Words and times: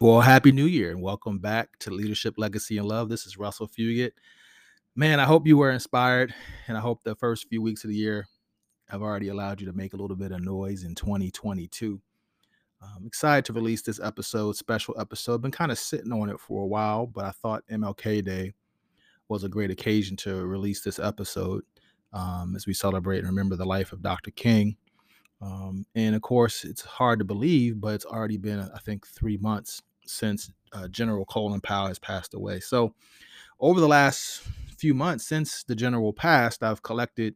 Well, 0.00 0.20
happy 0.20 0.52
new 0.52 0.66
year 0.66 0.92
and 0.92 1.02
welcome 1.02 1.40
back 1.40 1.76
to 1.80 1.90
Leadership 1.90 2.34
Legacy 2.36 2.78
and 2.78 2.86
Love. 2.86 3.08
This 3.08 3.26
is 3.26 3.36
Russell 3.36 3.66
Fugett. 3.66 4.12
Man, 4.94 5.18
I 5.18 5.24
hope 5.24 5.44
you 5.44 5.56
were 5.56 5.72
inspired 5.72 6.32
and 6.68 6.76
I 6.76 6.80
hope 6.80 7.02
the 7.02 7.16
first 7.16 7.48
few 7.48 7.60
weeks 7.60 7.82
of 7.82 7.90
the 7.90 7.96
year 7.96 8.28
have 8.88 9.02
already 9.02 9.26
allowed 9.26 9.60
you 9.60 9.66
to 9.66 9.72
make 9.72 9.94
a 9.94 9.96
little 9.96 10.16
bit 10.16 10.30
of 10.30 10.40
noise 10.40 10.84
in 10.84 10.94
2022. 10.94 12.00
I'm 12.80 13.08
excited 13.08 13.44
to 13.46 13.52
release 13.52 13.82
this 13.82 13.98
episode, 13.98 14.54
special 14.54 14.94
episode. 15.00 15.42
Been 15.42 15.50
kind 15.50 15.72
of 15.72 15.80
sitting 15.80 16.12
on 16.12 16.30
it 16.30 16.38
for 16.38 16.62
a 16.62 16.68
while, 16.68 17.08
but 17.08 17.24
I 17.24 17.32
thought 17.32 17.64
MLK 17.68 18.24
Day 18.24 18.54
was 19.26 19.42
a 19.42 19.48
great 19.48 19.72
occasion 19.72 20.16
to 20.18 20.46
release 20.46 20.80
this 20.80 21.00
episode 21.00 21.64
um, 22.12 22.54
as 22.54 22.68
we 22.68 22.72
celebrate 22.72 23.18
and 23.18 23.26
remember 23.26 23.56
the 23.56 23.66
life 23.66 23.92
of 23.92 24.00
Dr. 24.00 24.30
King. 24.30 24.76
Um, 25.42 25.84
and 25.96 26.14
of 26.14 26.22
course, 26.22 26.64
it's 26.64 26.82
hard 26.82 27.18
to 27.18 27.24
believe, 27.24 27.80
but 27.80 27.94
it's 27.94 28.06
already 28.06 28.36
been, 28.36 28.60
I 28.60 28.78
think, 28.78 29.04
three 29.04 29.38
months 29.38 29.82
since 30.14 30.50
uh, 30.72 30.88
General 30.88 31.24
Colin 31.24 31.60
Powell 31.60 31.88
has 31.88 31.98
passed 31.98 32.34
away. 32.34 32.60
So, 32.60 32.94
over 33.60 33.80
the 33.80 33.88
last 33.88 34.42
few 34.76 34.94
months 34.94 35.26
since 35.26 35.64
the 35.64 35.74
general 35.74 36.12
passed, 36.12 36.62
I've 36.62 36.82
collected 36.82 37.34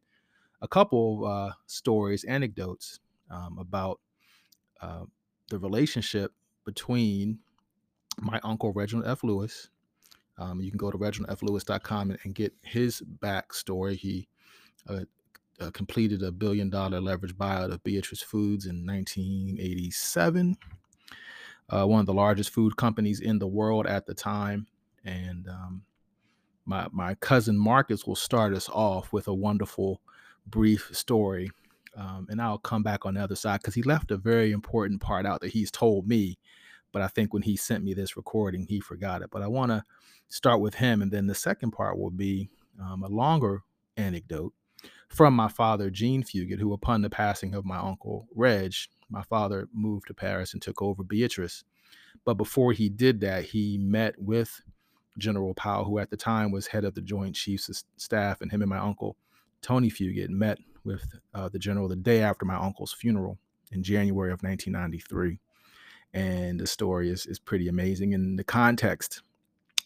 a 0.60 0.68
couple 0.68 1.26
of 1.26 1.30
uh, 1.30 1.52
stories, 1.66 2.24
anecdotes 2.24 3.00
um, 3.30 3.58
about 3.58 4.00
uh, 4.80 5.04
the 5.48 5.58
relationship 5.58 6.32
between 6.64 7.40
my 8.20 8.40
uncle 8.44 8.72
Reginald 8.72 9.08
F. 9.08 9.24
Lewis. 9.24 9.68
Um, 10.38 10.60
you 10.60 10.70
can 10.70 10.78
go 10.78 10.90
to 10.90 10.98
reginaldflewis.com 10.98 12.10
and, 12.10 12.18
and 12.24 12.34
get 12.34 12.54
his 12.62 13.02
backstory. 13.20 13.96
He 13.96 14.28
uh, 14.88 15.00
uh, 15.60 15.70
completed 15.72 16.22
a 16.22 16.32
billion 16.32 16.70
dollar 16.70 17.00
leverage 17.00 17.36
buyout 17.36 17.72
of 17.72 17.82
Beatrice 17.82 18.22
Foods 18.22 18.66
in 18.66 18.86
1987 18.86 20.56
uh, 21.72 21.86
one 21.86 22.00
of 22.00 22.06
the 22.06 22.14
largest 22.14 22.50
food 22.50 22.76
companies 22.76 23.20
in 23.20 23.38
the 23.38 23.46
world 23.46 23.86
at 23.86 24.06
the 24.06 24.14
time. 24.14 24.66
And 25.04 25.48
um, 25.48 25.82
my 26.64 26.86
my 26.92 27.14
cousin 27.16 27.58
Marcus 27.58 28.06
will 28.06 28.16
start 28.16 28.54
us 28.54 28.68
off 28.68 29.12
with 29.12 29.26
a 29.26 29.34
wonderful, 29.34 30.00
brief 30.46 30.90
story, 30.92 31.50
um, 31.96 32.26
and 32.30 32.40
I'll 32.40 32.58
come 32.58 32.82
back 32.82 33.04
on 33.04 33.14
the 33.14 33.22
other 33.22 33.34
side 33.34 33.60
because 33.60 33.74
he 33.74 33.82
left 33.82 34.10
a 34.10 34.16
very 34.16 34.52
important 34.52 35.00
part 35.00 35.26
out 35.26 35.40
that 35.40 35.52
he's 35.52 35.70
told 35.70 36.06
me, 36.06 36.38
but 36.92 37.02
I 37.02 37.08
think 37.08 37.32
when 37.32 37.42
he 37.42 37.56
sent 37.56 37.82
me 37.82 37.94
this 37.94 38.16
recording, 38.16 38.66
he 38.66 38.80
forgot 38.80 39.22
it. 39.22 39.30
But 39.30 39.42
I 39.42 39.48
want 39.48 39.70
to 39.70 39.82
start 40.28 40.60
with 40.60 40.74
him, 40.74 41.02
and 41.02 41.10
then 41.10 41.26
the 41.26 41.34
second 41.34 41.72
part 41.72 41.98
will 41.98 42.10
be 42.10 42.48
um, 42.80 43.02
a 43.02 43.08
longer 43.08 43.62
anecdote 43.96 44.52
from 45.08 45.34
my 45.34 45.48
father, 45.48 45.90
Jean 45.90 46.22
Fugett, 46.22 46.58
who, 46.58 46.72
upon 46.72 47.02
the 47.02 47.10
passing 47.10 47.54
of 47.54 47.64
my 47.64 47.76
uncle 47.76 48.26
Reg, 48.34 48.74
my 49.10 49.22
father 49.22 49.68
moved 49.74 50.06
to 50.08 50.14
Paris 50.14 50.52
and 50.52 50.62
took 50.62 50.80
over 50.80 51.02
Beatrice. 51.02 51.64
But 52.24 52.34
before 52.34 52.72
he 52.72 52.88
did 52.88 53.20
that, 53.20 53.44
he 53.44 53.78
met 53.78 54.14
with 54.18 54.62
General 55.18 55.54
Powell, 55.54 55.84
who 55.84 55.98
at 55.98 56.10
the 56.10 56.16
time 56.16 56.50
was 56.50 56.68
head 56.68 56.84
of 56.84 56.94
the 56.94 57.02
Joint 57.02 57.34
Chiefs 57.34 57.68
of 57.68 57.82
Staff, 57.96 58.40
and 58.40 58.50
him 58.50 58.62
and 58.62 58.70
my 58.70 58.78
uncle, 58.78 59.16
Tony 59.60 59.90
Fugett, 59.90 60.30
met 60.30 60.58
with 60.84 61.04
uh, 61.34 61.48
the 61.48 61.58
general 61.58 61.88
the 61.88 61.96
day 61.96 62.22
after 62.22 62.44
my 62.44 62.56
uncle's 62.56 62.92
funeral 62.92 63.38
in 63.70 63.82
January 63.82 64.32
of 64.32 64.42
1993. 64.42 65.38
And 66.14 66.60
the 66.60 66.66
story 66.66 67.10
is, 67.10 67.26
is 67.26 67.38
pretty 67.38 67.68
amazing. 67.68 68.14
And 68.14 68.38
the 68.38 68.44
context 68.44 69.22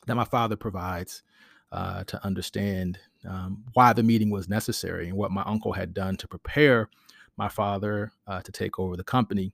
that 0.06 0.14
my 0.14 0.24
father 0.24 0.56
provides 0.56 1.22
uh, 1.72 2.04
to 2.04 2.24
understand 2.24 2.98
um, 3.28 3.64
why 3.74 3.92
the 3.92 4.02
meeting 4.02 4.30
was 4.30 4.48
necessary 4.48 5.08
and 5.08 5.16
what 5.16 5.30
my 5.30 5.42
uncle 5.42 5.72
had 5.72 5.92
done 5.92 6.16
to 6.16 6.28
prepare 6.28 6.88
my 7.36 7.48
father 7.48 8.12
uh, 8.26 8.40
to 8.42 8.52
take 8.52 8.78
over 8.78 8.96
the 8.96 9.04
company 9.04 9.52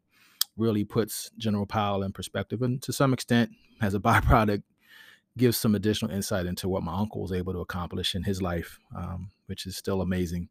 really 0.57 0.85
puts 0.85 1.31
General 1.39 1.67
Powell 1.67 2.03
in 2.03 2.13
perspective 2.13 2.63
and 2.63 2.83
to 2.83 2.92
some 2.92 3.13
extent, 3.13 3.51
as 3.81 3.95
a 3.95 4.01
byproduct, 4.01 4.63
gives 5.39 5.57
some 5.57 5.75
additional 5.75 6.11
insight 6.11 6.45
into 6.45 6.69
what 6.69 6.83
my 6.83 6.95
uncle 6.95 7.23
was 7.23 7.33
able 7.33 7.55
to 7.55 7.61
accomplish 7.61 8.15
in 8.15 8.23
his 8.23 8.42
life, 8.42 8.79
um, 8.95 9.31
which 9.47 9.67
is 9.67 9.77
still 9.77 10.03
amazing 10.03 10.48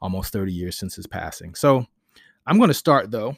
almost 0.00 0.32
30 0.32 0.52
years 0.52 0.78
since 0.78 0.94
his 0.94 1.06
passing. 1.06 1.54
So 1.54 1.84
I'm 2.46 2.58
going 2.58 2.68
to 2.68 2.74
start 2.74 3.10
though 3.10 3.36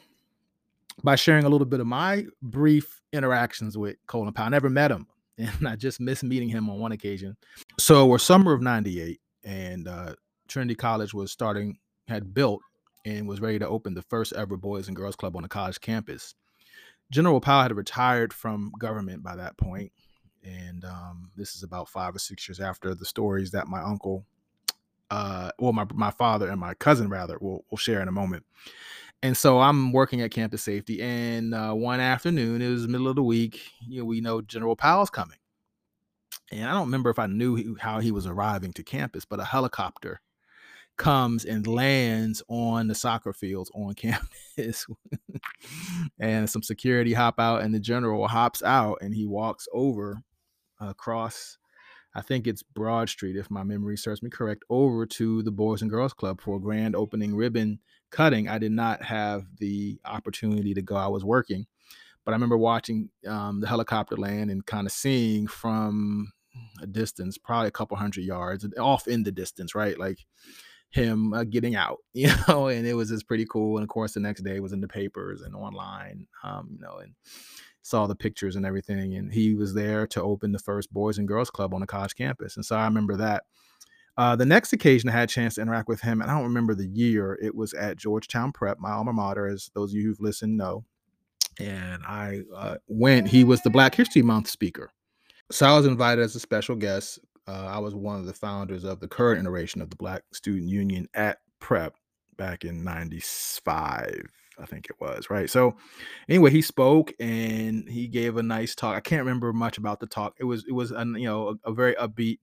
by 1.03 1.15
sharing 1.15 1.45
a 1.45 1.49
little 1.49 1.65
bit 1.65 1.79
of 1.79 1.87
my 1.87 2.25
brief 2.41 3.01
interactions 3.11 3.77
with 3.77 3.95
Colin 4.05 4.31
Powell. 4.33 4.47
I 4.47 4.49
never 4.49 4.69
met 4.69 4.91
him 4.91 5.07
and 5.37 5.67
I 5.67 5.75
just 5.75 5.99
missed 5.99 6.23
meeting 6.23 6.49
him 6.49 6.69
on 6.69 6.79
one 6.79 6.91
occasion. 6.91 7.37
So 7.79 8.05
we're 8.05 8.19
summer 8.19 8.53
of 8.53 8.61
98 8.61 9.19
and 9.43 9.87
uh, 9.87 10.13
Trinity 10.47 10.75
College 10.75 11.13
was 11.13 11.31
starting, 11.31 11.77
had 12.07 12.33
built 12.33 12.61
and 13.05 13.27
was 13.27 13.41
ready 13.41 13.59
to 13.59 13.67
open 13.67 13.93
the 13.93 14.01
first 14.01 14.33
ever 14.33 14.57
Boys 14.57 14.87
and 14.87 14.95
Girls 14.95 15.15
Club 15.15 15.35
on 15.35 15.43
a 15.43 15.49
college 15.49 15.81
campus. 15.81 16.35
General 17.11 17.41
Powell 17.41 17.63
had 17.63 17.75
retired 17.75 18.33
from 18.33 18.71
government 18.79 19.23
by 19.23 19.35
that 19.35 19.57
point, 19.57 19.91
and 20.43 20.83
um, 20.85 21.31
this 21.35 21.55
is 21.55 21.63
about 21.63 21.89
five 21.89 22.15
or 22.15 22.19
six 22.19 22.47
years 22.47 22.59
after 22.59 22.95
the 22.95 23.05
stories 23.05 23.51
that 23.51 23.67
my 23.67 23.81
uncle, 23.81 24.25
uh, 25.11 25.51
well, 25.59 25.73
my 25.73 25.85
my 25.93 26.11
father 26.11 26.49
and 26.49 26.59
my 26.59 26.73
cousin 26.73 27.09
rather 27.09 27.37
will 27.39 27.65
will 27.69 27.77
share 27.77 28.01
in 28.01 28.07
a 28.07 28.11
moment. 28.11 28.45
And 29.23 29.37
so 29.37 29.61
I'm 29.61 29.93
working 29.93 30.19
at 30.21 30.31
campus 30.31 30.63
safety, 30.63 31.01
and 31.01 31.55
uh, 31.55 31.71
one 31.71 32.01
afternoon, 32.01 32.61
it 32.61 32.69
was 32.69 32.89
middle 32.89 33.07
of 33.07 33.15
the 33.15 33.23
week. 33.23 33.61
You 33.87 33.99
know, 33.99 34.05
we 34.05 34.19
know 34.19 34.41
General 34.41 34.75
Powell's 34.75 35.09
coming, 35.09 35.37
and 36.51 36.69
I 36.69 36.73
don't 36.73 36.87
remember 36.87 37.09
if 37.09 37.17
I 37.17 37.27
knew 37.27 37.77
how 37.79 38.01
he 38.01 38.11
was 38.11 38.27
arriving 38.27 38.73
to 38.73 38.83
campus, 38.83 39.23
but 39.23 39.39
a 39.39 39.45
helicopter 39.45 40.19
comes 40.97 41.45
and 41.45 41.65
lands 41.65 42.43
on 42.49 42.87
the 42.87 42.95
soccer 42.95 43.31
fields 43.31 43.71
on 43.73 43.93
campus 43.95 44.85
and 46.19 46.49
some 46.49 46.61
security 46.61 47.13
hop 47.13 47.39
out 47.39 47.61
and 47.61 47.73
the 47.73 47.79
general 47.79 48.27
hops 48.27 48.61
out 48.61 48.97
and 49.01 49.15
he 49.15 49.25
walks 49.25 49.67
over 49.73 50.21
across 50.79 51.57
i 52.13 52.21
think 52.21 52.45
it's 52.45 52.61
broad 52.61 53.09
street 53.09 53.35
if 53.35 53.49
my 53.49 53.63
memory 53.63 53.97
serves 53.97 54.21
me 54.21 54.29
correct 54.29 54.63
over 54.69 55.05
to 55.05 55.41
the 55.41 55.51
boys 55.51 55.81
and 55.81 55.89
girls 55.89 56.13
club 56.13 56.39
for 56.39 56.57
a 56.57 56.61
grand 56.61 56.95
opening 56.95 57.35
ribbon 57.35 57.79
cutting 58.13 58.47
i 58.47 58.57
did 58.57 58.71
not 58.71 59.03
have 59.03 59.45
the 59.59 59.99
opportunity 60.05 60.73
to 60.73 60.81
go 60.81 60.95
i 60.95 61.07
was 61.07 61.25
working 61.25 61.65
but 62.23 62.31
i 62.31 62.35
remember 62.35 62.57
watching 62.57 63.09
um, 63.27 63.59
the 63.59 63.67
helicopter 63.67 64.15
land 64.15 64.49
and 64.49 64.65
kind 64.65 64.87
of 64.87 64.93
seeing 64.93 65.47
from 65.47 66.31
a 66.81 66.87
distance 66.87 67.37
probably 67.37 67.67
a 67.67 67.71
couple 67.71 67.97
hundred 67.97 68.23
yards 68.23 68.65
off 68.79 69.07
in 69.07 69.23
the 69.23 69.31
distance 69.31 69.73
right 69.75 69.99
like 69.99 70.19
him 70.93 71.33
uh, 71.33 71.43
getting 71.43 71.75
out, 71.75 71.97
you 72.13 72.29
know, 72.47 72.67
and 72.67 72.87
it 72.87 72.93
was 72.93 73.09
just 73.09 73.27
pretty 73.27 73.45
cool. 73.45 73.77
And 73.77 73.83
of 73.83 73.89
course, 73.89 74.13
the 74.13 74.19
next 74.19 74.43
day 74.43 74.59
was 74.59 74.73
in 74.73 74.81
the 74.81 74.87
papers 74.87 75.41
and 75.41 75.55
online, 75.55 76.27
um, 76.43 76.69
you 76.71 76.79
know, 76.79 76.97
and 76.97 77.13
saw 77.81 78.07
the 78.07 78.15
pictures 78.15 78.55
and 78.55 78.65
everything. 78.65 79.15
And 79.15 79.33
he 79.33 79.55
was 79.55 79.73
there 79.73 80.07
to 80.07 80.21
open 80.21 80.51
the 80.51 80.59
first 80.59 80.93
Boys 80.93 81.17
and 81.17 81.27
Girls 81.27 81.49
Club 81.49 81.73
on 81.73 81.81
the 81.81 81.87
college 81.87 82.15
campus. 82.15 82.55
And 82.55 82.65
so 82.65 82.77
I 82.77 82.85
remember 82.85 83.17
that. 83.17 83.43
Uh, 84.17 84.35
the 84.35 84.45
next 84.45 84.73
occasion 84.73 85.09
I 85.09 85.13
had 85.13 85.29
a 85.29 85.33
chance 85.33 85.55
to 85.55 85.61
interact 85.61 85.87
with 85.87 86.01
him, 86.01 86.21
and 86.21 86.29
I 86.29 86.35
don't 86.35 86.43
remember 86.43 86.75
the 86.75 86.87
year, 86.87 87.37
it 87.41 87.55
was 87.55 87.73
at 87.73 87.97
Georgetown 87.97 88.51
Prep, 88.51 88.79
my 88.79 88.91
alma 88.91 89.13
mater, 89.13 89.47
as 89.47 89.71
those 89.73 89.91
of 89.91 89.95
you 89.95 90.07
who've 90.07 90.21
listened 90.21 90.55
know. 90.57 90.85
And 91.59 92.03
I 92.07 92.41
uh, 92.55 92.75
went, 92.87 93.27
he 93.27 93.43
was 93.43 93.61
the 93.61 93.69
Black 93.69 93.95
History 93.95 94.21
Month 94.21 94.49
speaker. 94.49 94.91
So 95.51 95.65
I 95.67 95.75
was 95.75 95.85
invited 95.85 96.23
as 96.23 96.35
a 96.35 96.39
special 96.39 96.75
guest 96.75 97.19
uh, 97.47 97.67
I 97.69 97.79
was 97.79 97.93
one 97.93 98.19
of 98.19 98.25
the 98.25 98.33
founders 98.33 98.83
of 98.83 98.99
the 98.99 99.07
current 99.07 99.41
iteration 99.41 99.81
of 99.81 99.89
the 99.89 99.95
Black 99.95 100.23
Student 100.33 100.69
Union 100.69 101.07
at 101.13 101.39
Prep 101.59 101.95
back 102.37 102.65
in 102.65 102.83
95 102.83 104.23
i 104.59 104.65
think 104.65 104.87
it 104.89 104.95
was 104.99 105.29
right 105.29 105.51
so 105.51 105.75
anyway 106.27 106.49
he 106.49 106.63
spoke 106.63 107.13
and 107.19 107.87
he 107.87 108.07
gave 108.07 108.37
a 108.37 108.43
nice 108.43 108.73
talk 108.73 108.95
i 108.95 108.99
can't 108.99 109.21
remember 109.21 109.53
much 109.53 109.77
about 109.77 109.99
the 109.99 110.07
talk 110.07 110.33
it 110.39 110.45
was 110.45 110.65
it 110.67 110.71
was 110.71 110.89
an, 110.89 111.15
you 111.15 111.27
know 111.27 111.49
a, 111.49 111.69
a, 111.69 111.73
very 111.73 111.93
upbeat 111.93 112.39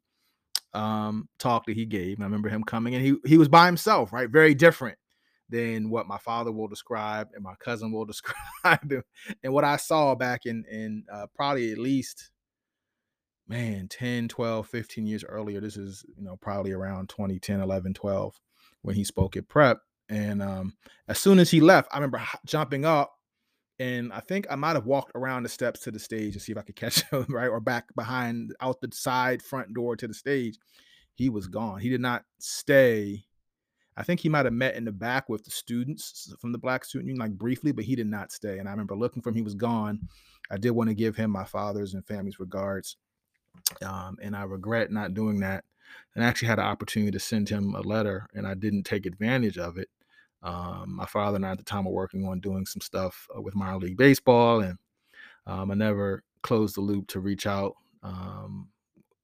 um 0.73 1.29
talk 1.39 1.67
that 1.67 1.77
he 1.77 1.85
gave 1.85 2.17
and 2.17 2.23
i 2.23 2.27
remember 2.27 2.49
him 2.49 2.63
coming 2.63 2.95
and 2.95 3.05
he 3.05 3.17
he 3.25 3.37
was 3.39 3.49
by 3.49 3.67
himself 3.67 4.13
right? 4.13 4.31
Very 4.31 4.55
different 4.55 4.97
than 5.49 5.91
what 5.91 6.07
my 6.07 6.19
father 6.19 6.53
will 6.53 6.69
describe 6.69 7.29
and 7.35 7.43
my 7.43 7.55
cousin 7.59 7.91
will 7.91 8.05
describe 8.07 8.93
and 9.43 9.53
what 9.53 9.65
i 9.65 9.77
saw 9.77 10.15
back 10.15 10.47
in 10.47 10.65
in 10.71 11.05
uh, 11.13 11.27
probably 11.35 11.73
at 11.73 11.79
least 11.79 12.31
man 13.51 13.89
10 13.89 14.29
12 14.29 14.67
15 14.69 15.07
years 15.07 15.25
earlier. 15.25 15.61
This 15.61 15.77
is 15.77 16.05
you 16.17 16.23
know 16.23 16.37
probably 16.37 16.73
around 16.73 17.09
2010 17.09 17.61
11 17.61 17.95
12 17.95 18.41
when 18.83 18.95
he 18.95 19.05
spoke 19.05 19.37
at 19.37 19.49
prep 19.49 19.79
and 20.09 20.41
um, 20.41 20.77
as 21.09 21.19
soon 21.19 21.39
as 21.39 21.51
he 21.51 21.61
left 21.61 21.89
i 21.93 21.97
remember 21.97 22.23
jumping 22.47 22.85
up 22.85 23.13
and 23.81 24.13
i 24.13 24.21
think 24.21 24.47
i 24.51 24.55
might 24.55 24.77
have 24.77 24.87
walked 24.87 25.13
around 25.15 25.43
the 25.43 25.49
steps 25.49 25.81
to 25.81 25.91
the 25.91 25.99
stage 25.99 26.35
to 26.35 26.41
see 26.41 26.53
if 26.53 26.59
i 26.59 26.63
could 26.63 26.77
catch 26.77 27.03
him 27.11 27.27
right 27.29 27.49
or 27.49 27.61
back 27.61 27.93
behind 27.97 28.55
out 28.61 28.81
the 28.81 28.89
side 28.93 29.43
front 29.43 29.75
door 29.75 29.97
to 29.97 30.07
the 30.07 30.15
stage 30.15 30.59
he 31.15 31.29
was 31.29 31.49
gone 31.49 31.81
he 31.81 31.89
did 31.89 32.01
not 32.01 32.25
stay 32.39 33.25
i 33.97 34.03
think 34.03 34.21
he 34.21 34.29
might 34.29 34.47
have 34.47 34.55
met 34.55 34.77
in 34.77 34.85
the 34.85 34.93
back 34.93 35.29
with 35.29 35.45
the 35.45 35.51
students 35.51 36.33
from 36.41 36.53
the 36.53 36.59
black 36.59 36.85
student 36.85 37.09
union 37.09 37.21
like 37.21 37.37
briefly 37.37 37.73
but 37.73 37.85
he 37.85 37.97
did 37.97 38.07
not 38.07 38.31
stay 38.31 38.59
and 38.59 38.69
i 38.69 38.71
remember 38.71 38.95
looking 38.95 39.23
for 39.23 39.31
him 39.31 39.35
he 39.35 39.43
was 39.43 39.55
gone 39.55 40.01
i 40.51 40.57
did 40.57 40.71
want 40.71 40.89
to 40.89 40.95
give 40.95 41.17
him 41.17 41.31
my 41.31 41.45
father's 41.45 41.95
and 41.95 42.07
family's 42.07 42.39
regards 42.39 42.97
um, 43.83 44.19
and 44.23 44.37
I 44.37 44.45
regret 44.45 44.91
not 44.91 45.15
doing 45.15 45.41
that. 45.41 45.65
And 46.15 46.25
I 46.25 46.29
actually 46.29 46.49
had 46.49 46.59
an 46.59 46.67
opportunity 46.67 47.11
to 47.11 47.21
send 47.21 47.49
him 47.49 47.75
a 47.75 47.81
letter, 47.81 48.27
and 48.35 48.47
I 48.47 48.55
didn't 48.55 48.85
take 48.85 49.07
advantage 49.07 49.59
of 49.59 49.77
it. 49.77 49.89
Um, 50.43 50.95
my 50.97 51.07
father 51.07 51.37
and 51.37 51.47
I 51.47 51.53
at 51.53 51.59
the 51.59 51.65
time 51.65 51.85
were 51.85 51.93
working 51.93 52.27
on 52.27 52.41
doing 52.41 52.67
some 52.67 52.81
stuff 52.81 53.29
uh, 53.37 53.41
with 53.41 53.55
minor 53.55 53.79
league 53.79 53.97
baseball, 53.97 54.61
and 54.61 54.79
um, 55.47 55.71
I 55.71 55.75
never 55.75 56.23
closed 56.43 56.77
the 56.77 56.81
loop 56.81 57.09
to 57.09 57.21
reach 57.21 57.47
out 57.47 57.75
um, 58.03 58.69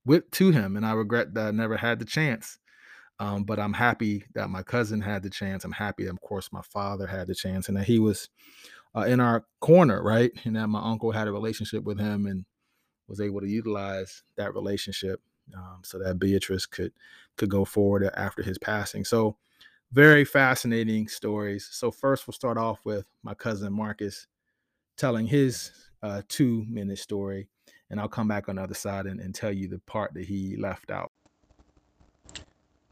with 0.05 0.31
to 0.33 0.51
him, 0.51 0.77
and 0.77 0.85
I 0.85 0.93
regret 0.93 1.35
that 1.35 1.49
I 1.49 1.51
never 1.53 1.77
had 1.77 1.99
the 1.99 2.05
chance. 2.05 2.59
Um, 3.19 3.45
but 3.45 3.59
I'm 3.59 3.73
happy 3.73 4.25
that 4.35 4.51
my 4.51 4.63
cousin 4.63 5.01
had 5.01 5.23
the 5.23 5.31
chance. 5.31 5.65
I'm 5.65 5.73
happy 5.73 6.05
that, 6.05 6.11
of 6.11 6.21
course, 6.21 6.51
my 6.53 6.61
father 6.61 7.07
had 7.07 7.29
the 7.29 7.35
chance, 7.35 7.69
and 7.69 7.77
that 7.77 7.87
he 7.87 7.99
was 7.99 8.29
uh, 8.95 9.03
in 9.03 9.21
our 9.21 9.47
corner, 9.61 10.03
right? 10.03 10.33
And 10.45 10.57
that 10.57 10.69
my 10.69 10.83
uncle 10.83 11.13
had 11.13 11.29
a 11.29 11.33
relationship 11.33 11.85
with 11.85 11.99
him 11.99 12.27
and 12.27 12.45
was 13.09 13.21
able 13.21 13.41
to 13.41 13.49
utilize 13.49 14.23
that 14.37 14.55
relationship 14.55 15.21
um, 15.57 15.81
so 15.83 15.99
that 15.99 16.19
Beatrice 16.19 16.67
could 16.67 16.93
could 17.37 17.49
go 17.49 17.65
forward 17.65 18.11
after 18.15 18.43
his 18.43 18.59
passing. 18.59 19.05
So 19.05 19.37
very 19.93 20.25
fascinating 20.25 21.09
stories. 21.09 21.69
So 21.71 21.91
first, 21.91 22.27
we'll 22.27 22.35
start 22.35 22.59
off 22.59 22.79
with 22.85 23.07
my 23.23 23.35
cousin 23.35 23.73
Marcus 23.73 24.27
telling 24.97 25.27
his 25.27 25.71
uh, 26.03 26.23
two 26.29 26.65
minute 26.69 26.99
story, 26.99 27.49
and 27.91 28.01
I'll 28.01 28.09
come 28.09 28.29
back 28.29 28.49
on 28.49 28.57
the 28.57 28.63
other 28.63 28.75
side 28.75 29.07
and, 29.07 29.21
and 29.21 29.35
tell 29.35 29.53
you 29.53 29.69
the 29.69 29.79
part 29.81 30.15
that 30.15 30.25
he 30.25 30.57
left 30.57 30.91
out. 30.91 31.13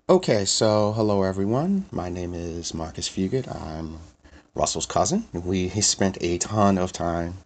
Okay, 0.08 0.44
so 0.44 0.93
hello 0.93 1.23
everyone. 1.23 1.87
My 1.91 2.11
name 2.11 2.35
is 2.35 2.75
Marcus 2.75 3.08
Fugett. 3.08 3.49
I'm 3.49 3.99
Russell's 4.55 4.87
cousin. 4.87 5.25
We 5.32 5.69
spent 5.81 6.19
a 6.20 6.38
ton 6.38 6.79
of 6.79 6.93
time 6.93 7.38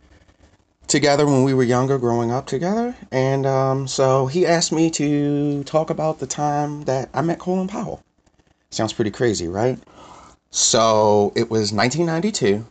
together 0.89 1.27
when 1.27 1.45
we 1.45 1.55
were 1.55 1.63
younger, 1.63 1.99
growing 1.99 2.33
up 2.33 2.47
together. 2.47 2.97
And 3.13 3.47
um, 3.47 3.87
so 3.87 4.27
he 4.27 4.47
asked 4.47 4.73
me 4.73 4.91
to 4.93 5.63
talk 5.65 5.91
about 5.91 6.19
the 6.19 6.27
time 6.27 6.83
that 6.85 7.11
I 7.15 7.21
met 7.21 7.39
Colin 7.39 7.69
Powell. 7.69 8.03
Sounds 8.71 8.93
pretty 8.93 9.11
crazy, 9.11 9.49
right? 9.49 9.79
So 10.51 11.33
it 11.35 11.51
was 11.51 11.73
1992, 11.73 12.67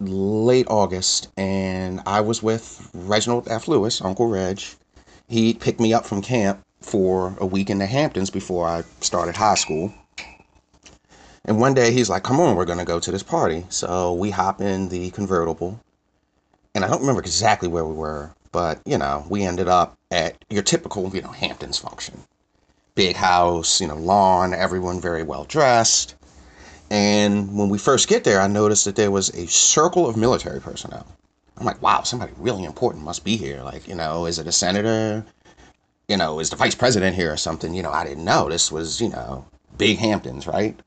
late 0.00 0.66
August, 0.68 1.28
and 1.36 2.00
I 2.06 2.22
was 2.22 2.42
with 2.42 2.90
Reginald 2.94 3.46
F. 3.48 3.68
Lewis, 3.68 4.00
Uncle 4.00 4.28
Reg. 4.28 4.62
He 5.28 5.52
picked 5.52 5.78
me 5.78 5.92
up 5.92 6.06
from 6.06 6.22
camp 6.22 6.64
for 6.80 7.36
a 7.38 7.46
week 7.46 7.68
in 7.68 7.78
the 7.78 7.86
Hamptons 7.86 8.30
before 8.30 8.66
I 8.66 8.84
started 9.00 9.36
high 9.36 9.56
school. 9.56 9.92
And 11.44 11.60
one 11.60 11.74
day 11.74 11.92
he's 11.92 12.08
like, 12.08 12.22
Come 12.22 12.40
on, 12.40 12.56
we're 12.56 12.64
going 12.64 12.78
to 12.78 12.84
go 12.84 12.98
to 12.98 13.12
this 13.12 13.22
party. 13.22 13.66
So 13.68 14.14
we 14.14 14.30
hop 14.30 14.60
in 14.60 14.88
the 14.88 15.10
convertible. 15.10 15.80
And 16.74 16.84
I 16.84 16.88
don't 16.88 17.00
remember 17.00 17.20
exactly 17.20 17.68
where 17.68 17.84
we 17.84 17.94
were, 17.94 18.34
but, 18.52 18.80
you 18.84 18.98
know, 18.98 19.24
we 19.28 19.42
ended 19.42 19.68
up 19.68 19.96
at 20.10 20.36
your 20.50 20.62
typical, 20.62 21.14
you 21.14 21.22
know, 21.22 21.30
Hamptons 21.30 21.78
function. 21.78 22.24
Big 22.96 23.14
house, 23.14 23.80
you 23.80 23.86
know, 23.86 23.94
lawn, 23.94 24.52
everyone 24.52 25.00
very 25.00 25.22
well 25.22 25.44
dressed. 25.44 26.16
And 26.90 27.56
when 27.56 27.68
we 27.68 27.78
first 27.78 28.08
get 28.08 28.24
there, 28.24 28.40
I 28.40 28.48
noticed 28.48 28.84
that 28.86 28.96
there 28.96 29.12
was 29.12 29.28
a 29.30 29.46
circle 29.46 30.08
of 30.08 30.16
military 30.16 30.60
personnel. 30.60 31.06
I'm 31.56 31.64
like, 31.64 31.80
wow, 31.80 32.02
somebody 32.02 32.32
really 32.36 32.64
important 32.64 33.04
must 33.04 33.24
be 33.24 33.36
here. 33.36 33.62
Like, 33.62 33.86
you 33.86 33.94
know, 33.94 34.26
is 34.26 34.40
it 34.40 34.48
a 34.48 34.52
senator? 34.52 35.24
you 36.08 36.16
know, 36.16 36.38
is 36.38 36.50
the 36.50 36.56
vice 36.56 36.74
president 36.74 37.16
here 37.16 37.32
or 37.32 37.36
something? 37.36 37.74
You 37.74 37.82
know, 37.82 37.90
I 37.90 38.04
didn't 38.04 38.24
know. 38.24 38.48
This 38.48 38.70
was, 38.70 39.00
you 39.00 39.08
know, 39.08 39.44
big 39.76 39.98
Hamptons, 39.98 40.46
right? 40.46 40.78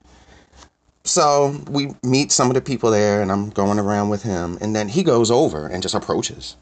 So 1.03 1.59
we 1.69 1.93
meet 2.03 2.31
some 2.31 2.49
of 2.49 2.53
the 2.53 2.61
people 2.61 2.91
there, 2.91 3.21
and 3.21 3.31
I'm 3.31 3.49
going 3.49 3.79
around 3.79 4.09
with 4.09 4.23
him. 4.23 4.57
And 4.61 4.75
then 4.75 4.87
he 4.87 5.03
goes 5.03 5.31
over 5.31 5.67
and 5.67 5.81
just 5.81 5.95
approaches 5.95 6.55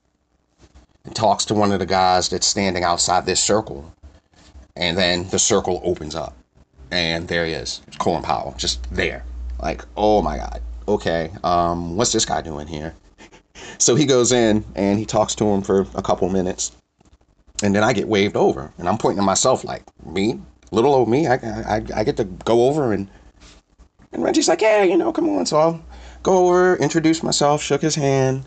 and 1.05 1.15
talks 1.15 1.45
to 1.45 1.53
one 1.53 1.71
of 1.71 1.79
the 1.79 1.85
guys 1.85 2.29
that's 2.29 2.47
standing 2.47 2.83
outside 2.83 3.25
this 3.25 3.43
circle. 3.43 3.93
And 4.77 4.97
then 4.97 5.27
the 5.29 5.39
circle 5.39 5.81
opens 5.83 6.15
up, 6.15 6.35
and 6.91 7.27
there 7.27 7.45
he 7.45 7.53
is, 7.53 7.81
Colin 7.97 8.23
Powell, 8.23 8.53
just 8.57 8.87
there. 8.93 9.23
Like, 9.59 9.83
oh 9.97 10.21
my 10.21 10.37
God, 10.37 10.61
okay, 10.87 11.31
um, 11.43 11.95
what's 11.95 12.11
this 12.11 12.25
guy 12.25 12.41
doing 12.41 12.67
here? 12.67 12.95
So 13.79 13.95
he 13.95 14.05
goes 14.05 14.31
in 14.31 14.63
and 14.75 14.97
he 14.97 15.05
talks 15.05 15.35
to 15.35 15.45
him 15.45 15.61
for 15.61 15.85
a 15.93 16.01
couple 16.01 16.29
minutes 16.29 16.71
and 17.63 17.75
then 17.75 17.83
I 17.83 17.93
get 17.93 18.07
waved 18.07 18.35
over, 18.35 18.71
and 18.77 18.87
I'm 18.87 18.97
pointing 18.97 19.17
to 19.17 19.23
myself 19.23 19.63
like 19.63 19.83
me, 20.05 20.39
little 20.71 20.93
old 20.93 21.09
me. 21.09 21.27
I, 21.27 21.35
I, 21.35 21.81
I 21.95 22.03
get 22.03 22.17
to 22.17 22.23
go 22.23 22.67
over 22.67 22.93
and 22.93 23.07
and 24.13 24.23
Reggie's 24.23 24.47
like, 24.47 24.61
yeah, 24.61 24.83
you 24.83 24.97
know, 24.97 25.11
come 25.11 25.27
on. 25.29 25.45
So 25.45 25.57
I'll 25.57 25.85
go 26.23 26.47
over, 26.47 26.77
introduce 26.77 27.23
myself, 27.23 27.61
shook 27.61 27.81
his 27.81 27.95
hand, 27.95 28.45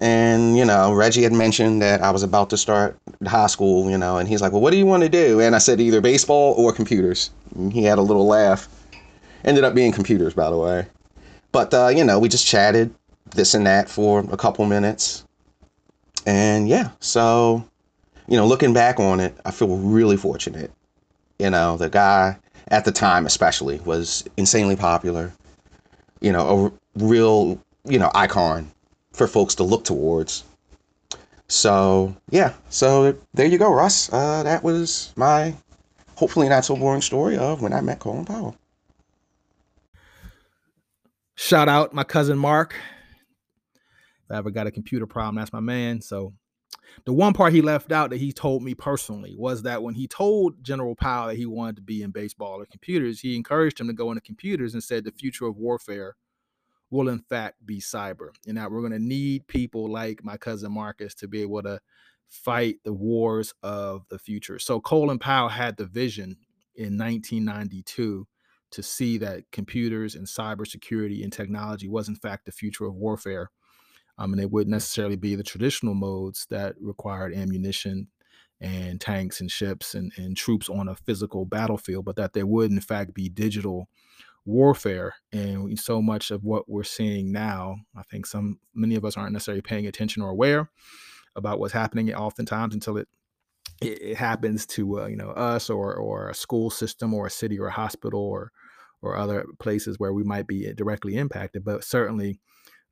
and 0.00 0.56
you 0.56 0.64
know, 0.64 0.92
Reggie 0.92 1.22
had 1.22 1.32
mentioned 1.32 1.80
that 1.82 2.02
I 2.02 2.10
was 2.10 2.22
about 2.22 2.50
to 2.50 2.56
start 2.56 2.98
high 3.26 3.46
school, 3.46 3.90
you 3.90 3.98
know, 3.98 4.18
and 4.18 4.28
he's 4.28 4.42
like, 4.42 4.52
well, 4.52 4.60
what 4.60 4.70
do 4.70 4.76
you 4.76 4.86
want 4.86 5.02
to 5.02 5.08
do? 5.08 5.40
And 5.40 5.54
I 5.54 5.58
said 5.58 5.80
either 5.80 6.00
baseball 6.00 6.54
or 6.58 6.72
computers. 6.72 7.30
And 7.54 7.72
he 7.72 7.84
had 7.84 7.98
a 7.98 8.02
little 8.02 8.26
laugh. 8.26 8.68
Ended 9.44 9.64
up 9.64 9.74
being 9.74 9.92
computers, 9.92 10.34
by 10.34 10.50
the 10.50 10.58
way. 10.58 10.86
But 11.52 11.72
uh, 11.72 11.88
you 11.88 12.04
know, 12.04 12.18
we 12.18 12.28
just 12.28 12.46
chatted 12.46 12.94
this 13.30 13.54
and 13.54 13.66
that 13.66 13.88
for 13.88 14.20
a 14.30 14.36
couple 14.36 14.64
minutes, 14.66 15.24
and 16.26 16.68
yeah, 16.68 16.90
so 17.00 17.64
you 18.28 18.36
know, 18.36 18.46
looking 18.46 18.72
back 18.72 18.98
on 19.00 19.20
it, 19.20 19.34
I 19.44 19.52
feel 19.52 19.76
really 19.76 20.16
fortunate. 20.16 20.70
You 21.38 21.50
know, 21.50 21.76
the 21.76 21.88
guy 21.88 22.36
at 22.68 22.84
the 22.84 22.92
time, 22.92 23.26
especially, 23.26 23.78
was 23.80 24.24
insanely 24.36 24.76
popular. 24.76 25.32
You 26.20 26.32
know, 26.32 26.72
a 26.96 27.04
real, 27.04 27.62
you 27.84 27.98
know, 27.98 28.10
icon 28.14 28.70
for 29.16 29.26
folks 29.26 29.54
to 29.56 29.64
look 29.64 29.82
towards. 29.82 30.44
So, 31.48 32.14
yeah, 32.30 32.52
so 32.68 33.16
there 33.32 33.46
you 33.46 33.56
go, 33.56 33.72
Russ. 33.72 34.12
Uh, 34.12 34.42
that 34.42 34.62
was 34.62 35.12
my 35.16 35.54
hopefully 36.16 36.48
not 36.48 36.64
so 36.64 36.76
boring 36.76 37.00
story 37.00 37.38
of 37.38 37.62
when 37.62 37.72
I 37.72 37.80
met 37.80 37.98
Colin 37.98 38.26
Powell. 38.26 38.56
Shout 41.34 41.68
out 41.68 41.94
my 41.94 42.04
cousin 42.04 42.38
Mark. 42.38 42.74
If 44.24 44.30
I 44.30 44.36
ever 44.36 44.50
got 44.50 44.66
a 44.66 44.70
computer 44.70 45.06
problem, 45.06 45.36
that's 45.36 45.52
my 45.52 45.60
man. 45.60 46.02
So 46.02 46.34
the 47.04 47.12
one 47.12 47.32
part 47.32 47.52
he 47.52 47.62
left 47.62 47.92
out 47.92 48.10
that 48.10 48.16
he 48.16 48.32
told 48.32 48.62
me 48.62 48.74
personally 48.74 49.34
was 49.38 49.62
that 49.62 49.82
when 49.82 49.94
he 49.94 50.08
told 50.08 50.62
General 50.62 50.94
Powell 50.94 51.28
that 51.28 51.36
he 51.36 51.46
wanted 51.46 51.76
to 51.76 51.82
be 51.82 52.02
in 52.02 52.10
baseball 52.10 52.60
or 52.60 52.66
computers, 52.66 53.20
he 53.20 53.36
encouraged 53.36 53.80
him 53.80 53.86
to 53.86 53.92
go 53.92 54.10
into 54.10 54.20
computers 54.20 54.74
and 54.74 54.82
said 54.82 55.04
the 55.04 55.12
future 55.12 55.46
of 55.46 55.56
warfare 55.56 56.16
will 56.90 57.08
in 57.08 57.18
fact 57.18 57.64
be 57.64 57.80
cyber 57.80 58.28
and 58.46 58.56
that 58.56 58.70
we're 58.70 58.80
going 58.80 58.92
to 58.92 58.98
need 58.98 59.46
people 59.48 59.90
like 59.90 60.22
my 60.22 60.36
cousin 60.36 60.72
Marcus 60.72 61.14
to 61.14 61.28
be 61.28 61.42
able 61.42 61.62
to 61.62 61.80
fight 62.28 62.76
the 62.84 62.92
wars 62.92 63.54
of 63.62 64.02
the 64.08 64.18
future. 64.18 64.58
So 64.58 64.80
Colin 64.80 65.18
Powell 65.18 65.48
had 65.48 65.76
the 65.76 65.86
vision 65.86 66.36
in 66.74 66.98
1992 66.98 68.26
to 68.72 68.82
see 68.82 69.18
that 69.18 69.44
computers 69.52 70.14
and 70.14 70.26
cybersecurity 70.26 71.22
and 71.22 71.32
technology 71.32 71.88
was 71.88 72.08
in 72.08 72.16
fact 72.16 72.46
the 72.46 72.52
future 72.52 72.84
of 72.84 72.94
warfare 72.94 73.50
um, 74.18 74.32
and 74.32 74.40
it 74.40 74.50
wouldn't 74.50 74.72
necessarily 74.72 75.16
be 75.16 75.34
the 75.34 75.42
traditional 75.42 75.94
modes 75.94 76.46
that 76.50 76.74
required 76.80 77.34
ammunition 77.34 78.08
and 78.60 79.00
tanks 79.00 79.40
and 79.40 79.50
ships 79.50 79.94
and, 79.94 80.12
and 80.16 80.36
troops 80.36 80.68
on 80.68 80.88
a 80.88 80.94
physical 80.94 81.44
battlefield, 81.44 82.06
but 82.06 82.16
that 82.16 82.32
there 82.32 82.46
would 82.46 82.70
in 82.70 82.80
fact 82.80 83.12
be 83.12 83.28
digital 83.28 83.88
warfare. 84.46 85.14
And 85.32 85.78
so 85.78 86.00
much 86.00 86.30
of 86.30 86.44
what 86.44 86.68
we're 86.68 86.84
seeing 86.84 87.32
now, 87.32 87.76
I 87.96 88.02
think 88.04 88.26
some 88.26 88.58
many 88.74 88.94
of 88.94 89.04
us 89.04 89.16
aren't 89.16 89.32
necessarily 89.32 89.62
paying 89.62 89.86
attention 89.86 90.22
or 90.22 90.30
aware 90.30 90.70
about 91.34 91.58
what's 91.58 91.72
happening 91.72 92.12
oftentimes 92.14 92.74
until 92.74 92.96
it 92.96 93.08
it, 93.82 94.16
happens 94.16 94.64
to 94.66 95.02
uh, 95.02 95.06
you 95.06 95.16
know 95.16 95.30
us 95.30 95.68
or 95.68 95.94
or 95.94 96.30
a 96.30 96.34
school 96.34 96.70
system 96.70 97.12
or 97.12 97.26
a 97.26 97.30
city 97.30 97.58
or 97.58 97.66
a 97.66 97.72
hospital 97.72 98.20
or 98.20 98.52
or 99.02 99.16
other 99.16 99.44
places 99.58 99.98
where 99.98 100.14
we 100.14 100.24
might 100.24 100.46
be 100.46 100.72
directly 100.72 101.16
impacted. 101.16 101.64
But 101.64 101.84
certainly 101.84 102.40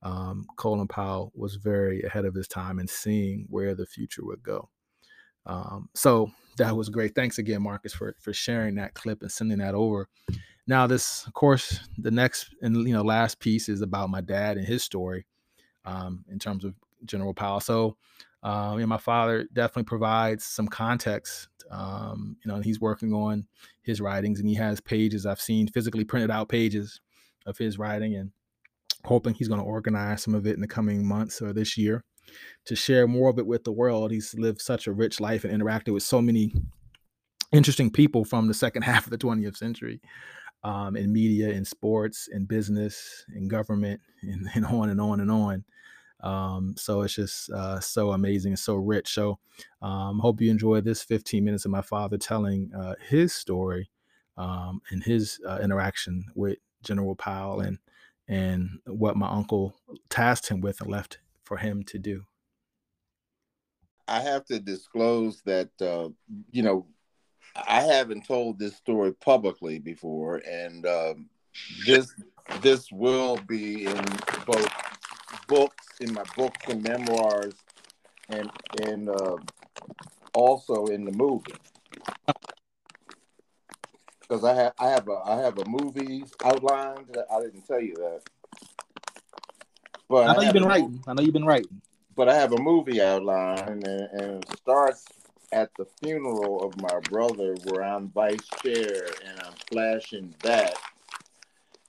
um, 0.02 0.44
Colin 0.56 0.88
Powell 0.88 1.32
was 1.34 1.56
very 1.56 2.02
ahead 2.02 2.26
of 2.26 2.34
his 2.34 2.46
time 2.46 2.78
in 2.78 2.86
seeing 2.86 3.46
where 3.48 3.74
the 3.74 3.86
future 3.86 4.24
would 4.24 4.42
go. 4.42 4.68
Um, 5.46 5.88
so 5.94 6.30
that 6.58 6.76
was 6.76 6.88
great. 6.88 7.14
Thanks 7.14 7.38
again, 7.38 7.62
Marcus, 7.62 7.94
for 7.94 8.14
for 8.20 8.32
sharing 8.32 8.74
that 8.76 8.94
clip 8.94 9.22
and 9.22 9.32
sending 9.32 9.58
that 9.58 9.74
over. 9.74 10.08
Now, 10.66 10.86
this, 10.86 11.26
of 11.26 11.34
course, 11.34 11.80
the 11.98 12.10
next 12.10 12.54
and 12.62 12.86
you 12.86 12.94
know 12.94 13.02
last 13.02 13.38
piece 13.38 13.68
is 13.68 13.82
about 13.82 14.10
my 14.10 14.20
dad 14.20 14.56
and 14.56 14.66
his 14.66 14.82
story 14.82 15.26
um, 15.84 16.24
in 16.30 16.38
terms 16.38 16.64
of 16.64 16.74
General 17.04 17.34
Powell. 17.34 17.60
So, 17.60 17.96
um, 18.42 18.74
you 18.74 18.80
know, 18.80 18.86
my 18.86 18.98
father 18.98 19.46
definitely 19.52 19.84
provides 19.84 20.44
some 20.44 20.68
context. 20.68 21.48
Um, 21.70 22.36
you 22.44 22.50
know, 22.50 22.60
he's 22.60 22.80
working 22.80 23.12
on 23.12 23.46
his 23.82 24.00
writings, 24.00 24.40
and 24.40 24.48
he 24.48 24.54
has 24.54 24.80
pages 24.80 25.26
I've 25.26 25.40
seen 25.40 25.68
physically 25.68 26.04
printed 26.04 26.30
out 26.30 26.48
pages 26.48 27.00
of 27.46 27.58
his 27.58 27.78
writing, 27.78 28.14
and 28.14 28.32
hoping 29.04 29.34
he's 29.34 29.48
going 29.48 29.60
to 29.60 29.66
organize 29.66 30.22
some 30.22 30.34
of 30.34 30.46
it 30.46 30.54
in 30.54 30.60
the 30.62 30.66
coming 30.66 31.06
months 31.06 31.42
or 31.42 31.52
this 31.52 31.76
year 31.76 32.04
to 32.64 32.74
share 32.74 33.06
more 33.06 33.28
of 33.28 33.38
it 33.38 33.46
with 33.46 33.64
the 33.64 33.72
world. 33.72 34.10
He's 34.10 34.34
lived 34.34 34.62
such 34.62 34.86
a 34.86 34.92
rich 34.92 35.20
life 35.20 35.44
and 35.44 35.62
interacted 35.62 35.92
with 35.92 36.02
so 36.02 36.22
many 36.22 36.54
interesting 37.52 37.90
people 37.90 38.24
from 38.24 38.48
the 38.48 38.54
second 38.54 38.82
half 38.82 39.04
of 39.04 39.10
the 39.10 39.18
20th 39.18 39.58
century 39.58 40.00
um, 40.64 40.96
in 40.96 41.12
media, 41.12 41.50
in 41.50 41.64
sports, 41.64 42.28
in 42.28 42.46
business, 42.46 43.24
in 43.34 43.48
government, 43.48 44.00
and, 44.22 44.48
and 44.54 44.66
on 44.66 44.90
and 44.90 45.00
on 45.00 45.20
and 45.20 45.30
on. 45.30 45.64
Um, 46.20 46.74
so 46.78 47.02
it's 47.02 47.14
just 47.14 47.50
uh, 47.50 47.80
so 47.80 48.12
amazing 48.12 48.52
and 48.52 48.58
so 48.58 48.76
rich. 48.76 49.12
So 49.12 49.38
um, 49.82 50.18
hope 50.18 50.40
you 50.40 50.50
enjoy 50.50 50.80
this 50.80 51.02
15 51.02 51.44
minutes 51.44 51.66
of 51.66 51.70
my 51.70 51.82
father 51.82 52.16
telling 52.16 52.72
uh, 52.74 52.94
his 53.06 53.34
story 53.34 53.90
um, 54.38 54.80
and 54.90 55.04
his 55.04 55.38
uh, 55.46 55.58
interaction 55.62 56.24
with 56.34 56.58
General 56.82 57.14
Powell 57.14 57.60
and 57.60 57.78
and 58.26 58.78
what 58.86 59.18
my 59.18 59.28
uncle 59.28 59.74
tasked 60.08 60.48
him 60.48 60.62
with 60.62 60.80
and 60.80 60.90
left 60.90 61.18
for 61.42 61.58
him 61.58 61.82
to 61.82 61.98
do. 61.98 62.24
I 64.08 64.20
have 64.20 64.46
to 64.46 64.58
disclose 64.58 65.42
that 65.42 65.70
uh, 65.80 66.08
you 66.50 66.62
know 66.62 66.86
I 67.56 67.82
haven't 67.82 68.26
told 68.26 68.58
this 68.58 68.76
story 68.76 69.12
publicly 69.12 69.78
before, 69.78 70.42
and 70.48 70.86
um, 70.86 71.28
this 71.86 72.12
this 72.60 72.90
will 72.90 73.36
be 73.46 73.86
in 73.86 74.04
both 74.46 74.68
books, 75.46 75.86
in 76.00 76.12
my 76.12 76.24
books 76.36 76.66
and 76.68 76.82
memoirs, 76.82 77.54
and 78.28 78.50
and 78.82 79.08
uh, 79.08 79.36
also 80.34 80.86
in 80.86 81.04
the 81.04 81.12
movie. 81.12 81.54
Because 84.20 84.44
I 84.44 84.54
have 84.54 84.72
I 84.78 84.88
have 84.88 85.08
a 85.08 85.20
I 85.24 85.36
have 85.40 85.58
a 85.58 85.68
movie 85.68 86.24
outlined. 86.44 87.16
I 87.30 87.40
didn't 87.40 87.66
tell 87.66 87.80
you 87.80 87.94
that. 87.94 88.22
But 90.08 90.28
I 90.28 90.32
know 90.32 90.40
I 90.40 90.44
you've 90.44 90.52
been 90.52 90.64
writing. 90.64 91.02
I 91.06 91.14
know 91.14 91.22
you've 91.22 91.34
been 91.34 91.46
writing. 91.46 91.80
But 92.16 92.28
I 92.28 92.34
have 92.34 92.52
a 92.52 92.58
movie 92.58 93.02
outline, 93.02 93.58
and, 93.58 93.84
and 93.84 94.44
it 94.44 94.58
starts 94.58 95.04
at 95.54 95.70
the 95.78 95.86
funeral 96.02 96.62
of 96.62 96.80
my 96.80 97.00
brother, 97.08 97.54
where 97.64 97.82
I'm 97.82 98.10
vice 98.10 98.46
chair, 98.62 99.06
and 99.26 99.40
I'm 99.40 99.54
flashing 99.70 100.34
back 100.42 100.74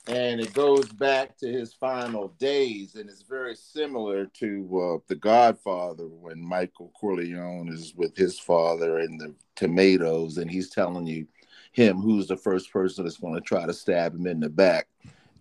and 0.08 0.40
it 0.40 0.54
goes 0.54 0.88
back 0.90 1.36
to 1.38 1.52
his 1.52 1.74
final 1.74 2.28
days 2.40 2.96
and 2.96 3.10
it's 3.10 3.24
very 3.24 3.56
similar 3.56 4.28
to 4.28 4.98
uh, 4.98 5.04
the 5.08 5.16
godfather 5.16 6.06
when 6.06 6.40
michael 6.40 6.92
corleone 7.00 7.70
is 7.70 7.94
with 7.96 8.16
his 8.16 8.40
father 8.40 9.00
and 9.00 9.20
the 9.20 9.34
tomatoes 9.56 10.38
and 10.38 10.50
he's 10.52 10.70
telling 10.70 11.08
you 11.08 11.26
him 11.72 11.98
who's 11.98 12.28
the 12.28 12.38
first 12.38 12.72
person 12.72 13.04
that's 13.04 13.18
going 13.18 13.34
to 13.34 13.42
try 13.42 13.66
to 13.66 13.74
stab 13.74 14.14
him 14.14 14.28
in 14.28 14.40
the 14.40 14.50
back 14.50 14.88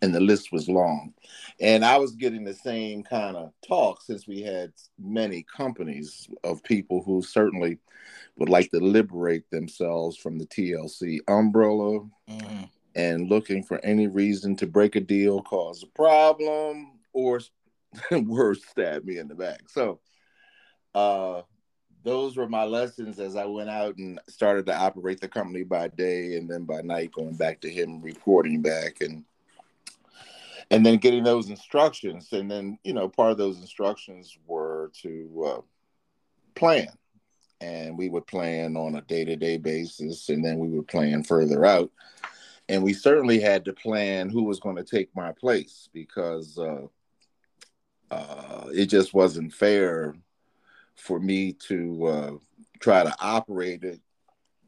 and 0.04 0.14
the 0.14 0.20
list 0.20 0.52
was 0.52 0.68
long 0.68 1.12
and 1.60 1.84
i 1.84 1.96
was 1.96 2.14
getting 2.14 2.44
the 2.44 2.54
same 2.54 3.02
kind 3.02 3.36
of 3.36 3.52
talk 3.66 4.02
since 4.02 4.26
we 4.26 4.42
had 4.42 4.72
many 4.98 5.44
companies 5.56 6.28
of 6.44 6.62
people 6.62 7.02
who 7.02 7.22
certainly 7.22 7.78
would 8.36 8.48
like 8.48 8.70
to 8.70 8.78
liberate 8.78 9.48
themselves 9.50 10.16
from 10.16 10.38
the 10.38 10.46
tlc 10.46 11.18
umbrella 11.28 12.00
mm-hmm 12.28 12.64
and 12.94 13.28
looking 13.28 13.62
for 13.62 13.84
any 13.84 14.06
reason 14.06 14.56
to 14.56 14.66
break 14.66 14.96
a 14.96 15.00
deal, 15.00 15.42
cause 15.42 15.82
a 15.82 15.86
problem, 15.86 16.92
or 17.12 17.40
worse, 18.10 18.64
stab 18.64 19.04
me 19.04 19.18
in 19.18 19.28
the 19.28 19.34
back. 19.34 19.68
So, 19.68 20.00
uh, 20.94 21.42
those 22.04 22.36
were 22.36 22.48
my 22.48 22.64
lessons 22.64 23.18
as 23.18 23.34
I 23.34 23.46
went 23.46 23.70
out 23.70 23.96
and 23.96 24.20
started 24.28 24.66
to 24.66 24.76
operate 24.76 25.20
the 25.20 25.28
company 25.28 25.64
by 25.64 25.88
day 25.88 26.36
and 26.36 26.48
then 26.48 26.64
by 26.64 26.82
night, 26.82 27.12
going 27.12 27.34
back 27.34 27.60
to 27.62 27.70
him 27.70 28.02
reporting 28.02 28.60
back 28.60 29.00
and 29.00 29.24
and 30.70 30.84
then 30.84 30.98
getting 30.98 31.24
those 31.24 31.50
instructions. 31.50 32.32
And 32.32 32.50
then 32.50 32.78
you 32.84 32.92
know, 32.92 33.08
part 33.08 33.32
of 33.32 33.38
those 33.38 33.60
instructions 33.60 34.36
were 34.46 34.90
to 35.02 35.44
uh, 35.46 35.60
plan, 36.54 36.88
and 37.60 37.96
we 37.96 38.08
would 38.08 38.26
plan 38.26 38.76
on 38.76 38.96
a 38.96 39.02
day 39.02 39.24
to 39.24 39.36
day 39.36 39.56
basis, 39.56 40.28
and 40.28 40.44
then 40.44 40.58
we 40.58 40.68
would 40.68 40.88
plan 40.88 41.22
further 41.22 41.64
out 41.64 41.90
and 42.68 42.82
we 42.82 42.92
certainly 42.92 43.40
had 43.40 43.64
to 43.64 43.72
plan 43.72 44.28
who 44.28 44.44
was 44.44 44.60
going 44.60 44.76
to 44.76 44.84
take 44.84 45.14
my 45.14 45.32
place 45.32 45.88
because 45.92 46.58
uh, 46.58 46.86
uh, 48.10 48.68
it 48.72 48.86
just 48.86 49.12
wasn't 49.12 49.52
fair 49.52 50.14
for 50.96 51.20
me 51.20 51.52
to 51.52 52.06
uh, 52.06 52.30
try 52.80 53.02
to 53.02 53.14
operate 53.20 53.84
it 53.84 54.00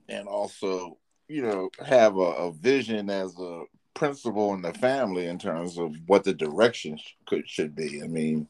and 0.09 0.29
also, 0.29 0.99
you 1.29 1.43
know, 1.43 1.71
have 1.85 2.17
a, 2.17 2.21
a, 2.21 2.53
vision 2.53 3.11
as 3.11 3.37
a 3.39 3.63
principal 3.97 4.55
in 4.55 4.63
the 4.63 4.73
family 4.75 5.27
in 5.27 5.39
terms 5.39 5.79
of 5.79 5.97
what 6.07 6.23
the 6.23 6.35
direction 6.35 6.99
could 7.27 7.49
should 7.49 7.75
be. 7.75 8.03
I 8.03 8.07
mean, 8.07 8.47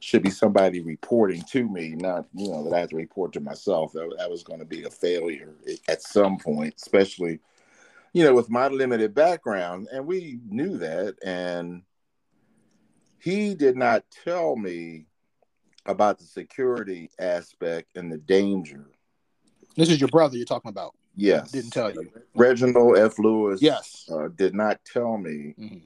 should 0.00 0.22
be 0.22 0.30
somebody 0.30 0.80
reporting 0.80 1.42
to 1.50 1.68
me, 1.68 1.90
not 1.90 2.24
you 2.32 2.50
know 2.50 2.64
that 2.64 2.72
I 2.72 2.80
have 2.80 2.90
to 2.90 2.96
report 2.96 3.34
to 3.34 3.40
myself. 3.40 3.92
That, 3.92 4.14
that 4.18 4.30
was 4.30 4.42
going 4.42 4.60
to 4.60 4.64
be 4.64 4.84
a 4.84 4.90
failure 4.90 5.54
at 5.88 6.02
some 6.02 6.38
point, 6.38 6.74
especially 6.76 7.40
you 8.16 8.24
know, 8.24 8.34
with 8.34 8.48
my 8.48 8.68
limited 8.68 9.14
background, 9.14 9.88
and 9.92 10.06
we 10.06 10.38
knew 10.48 10.78
that. 10.78 11.16
And 11.22 11.82
he 13.18 13.54
did 13.54 13.76
not 13.76 14.04
tell 14.24 14.56
me 14.56 15.04
about 15.84 16.18
the 16.18 16.24
security 16.24 17.10
aspect 17.18 17.94
and 17.94 18.10
the 18.10 18.16
danger. 18.16 18.86
This 19.76 19.90
is 19.90 20.00
your 20.00 20.08
brother 20.08 20.38
you're 20.38 20.46
talking 20.46 20.70
about. 20.70 20.94
Yes. 21.16 21.50
Didn't 21.50 21.70
tell 21.72 21.92
you. 21.92 22.10
Reginald 22.34 22.98
F. 22.98 23.18
Lewis. 23.18 23.62
Yes. 23.62 24.08
Uh, 24.12 24.28
did 24.28 24.54
not 24.54 24.80
tell 24.84 25.16
me 25.16 25.54
mm-hmm. 25.58 25.78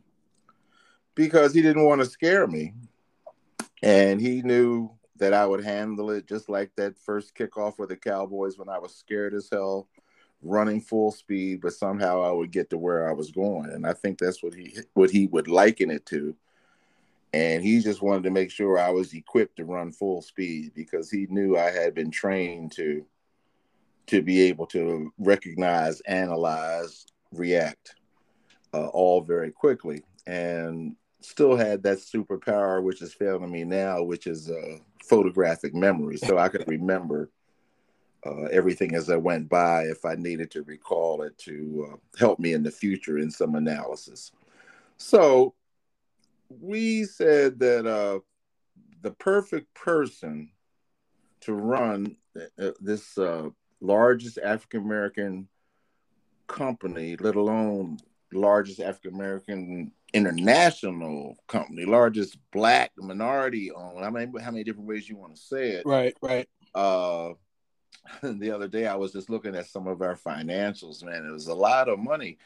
because 1.14 1.54
he 1.54 1.62
didn't 1.62 1.86
want 1.86 2.00
to 2.00 2.06
scare 2.06 2.46
me. 2.46 2.74
And 3.82 4.20
he 4.20 4.42
knew 4.42 4.90
that 5.16 5.32
I 5.32 5.46
would 5.46 5.64
handle 5.64 6.10
it 6.10 6.26
just 6.26 6.48
like 6.48 6.72
that 6.76 6.98
first 6.98 7.34
kickoff 7.34 7.78
with 7.78 7.90
the 7.90 7.96
Cowboys 7.96 8.58
when 8.58 8.68
I 8.68 8.78
was 8.78 8.94
scared 8.94 9.34
as 9.34 9.48
hell 9.50 9.88
running 10.42 10.80
full 10.80 11.12
speed, 11.12 11.60
but 11.60 11.72
somehow 11.72 12.22
I 12.22 12.30
would 12.32 12.50
get 12.50 12.70
to 12.70 12.78
where 12.78 13.08
I 13.08 13.12
was 13.12 13.30
going. 13.30 13.70
And 13.70 13.86
I 13.86 13.92
think 13.92 14.18
that's 14.18 14.42
what 14.42 14.54
he 14.54 14.76
what 14.94 15.10
he 15.10 15.26
would 15.26 15.48
liken 15.48 15.90
it 15.90 16.06
to. 16.06 16.34
And 17.32 17.62
he 17.62 17.80
just 17.80 18.02
wanted 18.02 18.24
to 18.24 18.30
make 18.30 18.50
sure 18.50 18.78
I 18.78 18.90
was 18.90 19.14
equipped 19.14 19.56
to 19.56 19.64
run 19.64 19.92
full 19.92 20.20
speed 20.20 20.72
because 20.74 21.10
he 21.10 21.26
knew 21.28 21.56
I 21.56 21.70
had 21.70 21.94
been 21.94 22.10
trained 22.10 22.72
to 22.72 23.04
to 24.10 24.22
be 24.22 24.42
able 24.42 24.66
to 24.66 25.12
recognize, 25.18 26.00
analyze, 26.02 27.06
react 27.32 27.94
uh, 28.74 28.88
all 28.88 29.20
very 29.20 29.52
quickly. 29.52 30.02
And 30.26 30.96
still 31.20 31.56
had 31.56 31.82
that 31.84 31.98
superpower, 31.98 32.82
which 32.82 33.02
is 33.02 33.14
failing 33.14 33.50
me 33.50 33.64
now, 33.64 34.02
which 34.02 34.26
is 34.26 34.50
uh, 34.50 34.78
photographic 35.04 35.74
memory. 35.74 36.16
So 36.16 36.38
I 36.38 36.48
could 36.48 36.66
remember 36.66 37.30
uh, 38.26 38.44
everything 38.44 38.94
as 38.94 39.10
I 39.10 39.16
went 39.16 39.48
by 39.48 39.84
if 39.84 40.04
I 40.04 40.14
needed 40.14 40.50
to 40.52 40.62
recall 40.62 41.22
it 41.22 41.38
to 41.38 41.92
uh, 41.92 41.96
help 42.18 42.38
me 42.38 42.52
in 42.52 42.62
the 42.62 42.70
future 42.70 43.18
in 43.18 43.30
some 43.30 43.54
analysis. 43.54 44.32
So 44.96 45.54
we 46.48 47.04
said 47.04 47.60
that 47.60 47.86
uh, 47.86 48.20
the 49.02 49.12
perfect 49.12 49.72
person 49.74 50.50
to 51.42 51.54
run 51.54 52.16
uh, 52.58 52.70
this 52.80 53.16
uh, 53.16 53.50
largest 53.80 54.38
African 54.38 54.82
American 54.82 55.48
company, 56.46 57.16
let 57.16 57.36
alone 57.36 57.98
largest 58.32 58.80
African 58.80 59.14
American 59.14 59.92
international 60.12 61.36
company, 61.46 61.84
largest 61.84 62.38
black 62.52 62.92
minority 62.96 63.70
owned. 63.70 64.04
I 64.04 64.10
mean, 64.10 64.32
how 64.40 64.50
many 64.50 64.64
different 64.64 64.88
ways 64.88 65.08
you 65.08 65.16
want 65.16 65.36
to 65.36 65.40
say 65.40 65.70
it? 65.70 65.86
Right, 65.86 66.16
right. 66.22 66.48
Uh, 66.74 67.32
the 68.22 68.50
other 68.50 68.68
day 68.68 68.86
I 68.86 68.96
was 68.96 69.12
just 69.12 69.30
looking 69.30 69.54
at 69.54 69.66
some 69.66 69.86
of 69.86 70.02
our 70.02 70.16
financials, 70.16 71.02
man. 71.04 71.26
It 71.26 71.32
was 71.32 71.48
a 71.48 71.54
lot 71.54 71.88
of 71.88 71.98
money. 71.98 72.38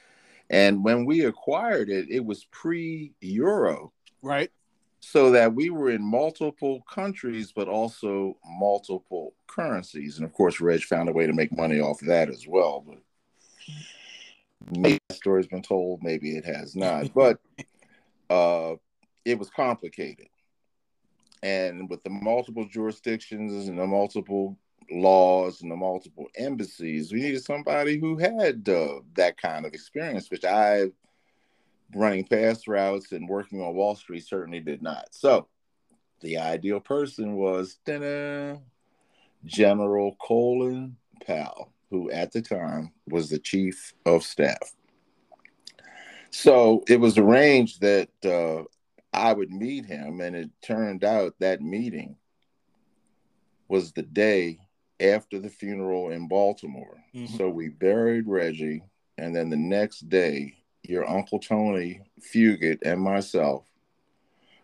And 0.50 0.84
when 0.84 1.06
we 1.06 1.24
acquired 1.24 1.88
it, 1.88 2.10
it 2.10 2.24
was 2.24 2.44
pre 2.50 3.12
euro. 3.20 3.92
Right. 4.22 4.50
So 5.06 5.30
that 5.32 5.54
we 5.54 5.70
were 5.70 5.90
in 5.90 6.02
multiple 6.02 6.82
countries, 6.90 7.52
but 7.54 7.68
also 7.68 8.36
multiple 8.44 9.34
currencies. 9.46 10.16
And 10.16 10.24
of 10.24 10.32
course, 10.32 10.60
Reg 10.60 10.82
found 10.82 11.08
a 11.08 11.12
way 11.12 11.26
to 11.26 11.32
make 11.32 11.56
money 11.56 11.78
off 11.78 12.00
of 12.00 12.08
that 12.08 12.30
as 12.30 12.46
well. 12.48 12.84
But 12.86 12.98
maybe 14.76 14.98
that 15.08 15.16
story's 15.16 15.46
been 15.46 15.62
told, 15.62 16.02
maybe 16.02 16.36
it 16.36 16.44
has 16.44 16.74
not. 16.74 17.12
But 17.14 17.38
uh, 18.30 18.76
it 19.24 19.38
was 19.38 19.50
complicated. 19.50 20.28
And 21.42 21.88
with 21.90 22.02
the 22.02 22.10
multiple 22.10 22.66
jurisdictions 22.66 23.68
and 23.68 23.78
the 23.78 23.86
multiple 23.86 24.58
laws 24.90 25.62
and 25.62 25.70
the 25.70 25.76
multiple 25.76 26.28
embassies. 26.36 27.12
We 27.12 27.20
needed 27.20 27.44
somebody 27.44 27.98
who 27.98 28.16
had 28.18 28.68
uh, 28.68 29.00
that 29.16 29.40
kind 29.40 29.66
of 29.66 29.74
experience, 29.74 30.30
which 30.30 30.44
I, 30.44 30.86
running 31.94 32.24
fast 32.24 32.68
routes 32.68 33.12
and 33.12 33.28
working 33.28 33.60
on 33.60 33.74
Wall 33.74 33.96
Street, 33.96 34.26
certainly 34.26 34.60
did 34.60 34.82
not. 34.82 35.08
So, 35.12 35.48
the 36.20 36.38
ideal 36.38 36.80
person 36.80 37.34
was 37.34 37.78
General 39.44 40.16
Colin 40.20 40.96
Powell, 41.26 41.72
who 41.90 42.10
at 42.10 42.32
the 42.32 42.42
time 42.42 42.92
was 43.08 43.28
the 43.28 43.38
chief 43.38 43.94
of 44.06 44.22
staff. 44.22 44.74
So 46.30 46.82
it 46.88 46.98
was 46.98 47.16
arranged 47.16 47.80
that 47.82 48.08
uh, 48.24 48.64
I 49.12 49.32
would 49.32 49.52
meet 49.52 49.86
him, 49.86 50.20
and 50.20 50.34
it 50.34 50.50
turned 50.62 51.04
out 51.04 51.34
that 51.38 51.62
meeting 51.62 52.16
was 53.68 53.92
the 53.92 54.02
day 54.02 54.58
after 54.98 55.38
the 55.38 55.48
funeral 55.48 56.10
in 56.10 56.26
Baltimore. 56.26 56.98
Mm-hmm. 57.14 57.36
So 57.36 57.48
we 57.48 57.68
buried 57.68 58.26
Reggie, 58.26 58.82
and 59.16 59.34
then 59.34 59.50
the 59.50 59.56
next 59.56 60.08
day, 60.08 60.56
your 60.88 61.08
Uncle 61.08 61.38
Tony 61.38 62.02
Fugett 62.20 62.78
and 62.82 63.00
myself 63.00 63.64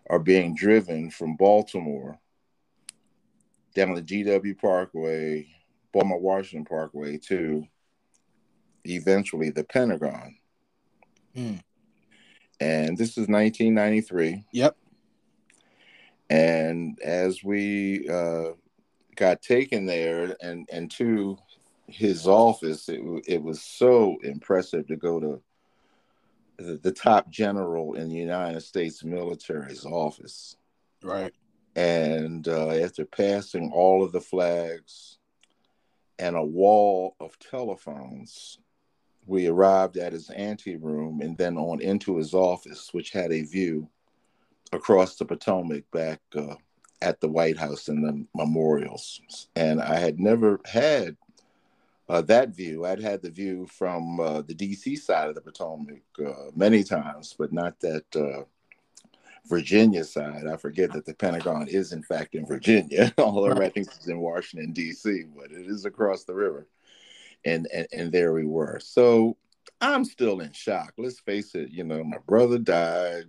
are 0.09 0.19
being 0.19 0.55
driven 0.55 1.11
from 1.11 1.37
Baltimore 1.37 2.19
down 3.75 3.95
the 3.95 4.03
GW 4.03 4.59
Parkway, 4.59 5.49
Baltimore 5.93 6.21
Washington 6.21 6.65
Parkway 6.65 7.19
to 7.29 7.65
eventually 8.85 9.51
the 9.51 9.65
Pentagon. 9.65 10.37
Mm. 11.37 11.63
And 12.61 12.99
this 12.99 13.11
is 13.11 13.29
1993. 13.29 14.45
Yep. 14.53 14.77
And 16.29 16.99
as 17.03 17.43
we 17.43 18.09
uh, 18.09 18.53
got 19.17 19.43
taken 19.43 19.87
there 19.87 20.37
and 20.41 20.69
and 20.71 20.91
to 20.93 21.39
his 21.87 22.27
office, 22.27 22.89
it, 22.89 23.01
it 23.27 23.43
was 23.43 23.63
so 23.63 24.17
impressive 24.23 24.87
to 24.89 24.97
go 24.97 25.19
to 25.19 25.43
the, 26.61 26.77
the 26.83 26.93
top 26.93 27.31
general 27.31 27.95
in 27.95 28.09
the 28.09 28.17
United 28.17 28.61
States 28.61 29.03
military's 29.03 29.85
office. 29.85 30.57
Right. 31.03 31.33
And 31.77 32.47
uh, 32.47 32.71
after 32.71 33.05
passing 33.05 33.71
all 33.73 34.05
of 34.05 34.13
the 34.13 34.21
flags 34.21 35.19
and 36.19 36.37
a 36.37 36.45
wall 36.45 37.17
of 37.21 37.39
telephones, 37.39 38.59
we 39.27 39.47
arrived 39.47 39.97
at 39.97 40.13
his 40.13 40.29
anteroom 40.31 41.21
and 41.21 41.39
then 41.39 41.57
on 41.57 41.81
into 41.81 42.17
his 42.17 42.35
office, 42.35 42.91
which 42.93 43.11
had 43.11 43.33
a 43.33 43.43
view 43.43 43.89
across 44.73 45.17
the 45.17 45.25
Potomac 45.25 45.85
back 45.93 46.21
uh, 46.37 46.55
at 47.01 47.21
the 47.21 47.29
White 47.29 47.57
House 47.57 47.89
and 47.89 48.05
the 48.05 48.27
memorials. 48.35 49.21
And 49.57 49.81
I 49.81 49.99
had 49.99 50.21
never 50.21 50.61
had 50.65 51.17
uh, 52.11 52.21
that 52.23 52.49
view. 52.49 52.85
I'd 52.85 53.01
had 53.01 53.23
the 53.23 53.31
view 53.31 53.69
from 53.69 54.19
uh, 54.19 54.43
the 54.43 54.55
DC 54.55 54.99
side 54.99 55.29
of 55.29 55.37
the 55.37 55.41
Potomac 55.41 56.03
uh, 56.19 56.51
many 56.57 56.83
times, 56.83 57.37
but 57.39 57.53
not 57.53 57.79
that 57.81 58.05
uh, 58.17 58.43
Virginia 59.47 60.03
side. 60.03 60.49
I 60.49 60.57
forget 60.57 60.93
that 60.93 61.07
the 61.07 61.15
Pentagon 61.15 61.69
is, 61.69 61.93
in 61.93 62.03
fact, 62.03 62.35
in 62.35 62.45
Virginia, 62.45 63.15
although 63.19 63.53
I 63.53 63.69
think 63.69 63.87
it's 63.87 64.09
in 64.09 64.19
Washington, 64.19 64.73
D.C., 64.73 65.27
but 65.37 65.53
it 65.53 65.69
is 65.69 65.85
across 65.85 66.25
the 66.25 66.35
river. 66.35 66.67
And, 67.45 67.69
and, 67.73 67.87
and 67.93 68.13
there 68.13 68.33
we 68.33 68.45
were. 68.45 68.81
So 68.83 69.37
I'm 69.81 70.05
still 70.05 70.41
in 70.41 70.51
shock. 70.51 70.95
Let's 70.99 71.21
face 71.21 71.55
it, 71.55 71.71
you 71.71 71.85
know, 71.85 72.03
my 72.03 72.19
brother 72.27 72.59
died, 72.59 73.27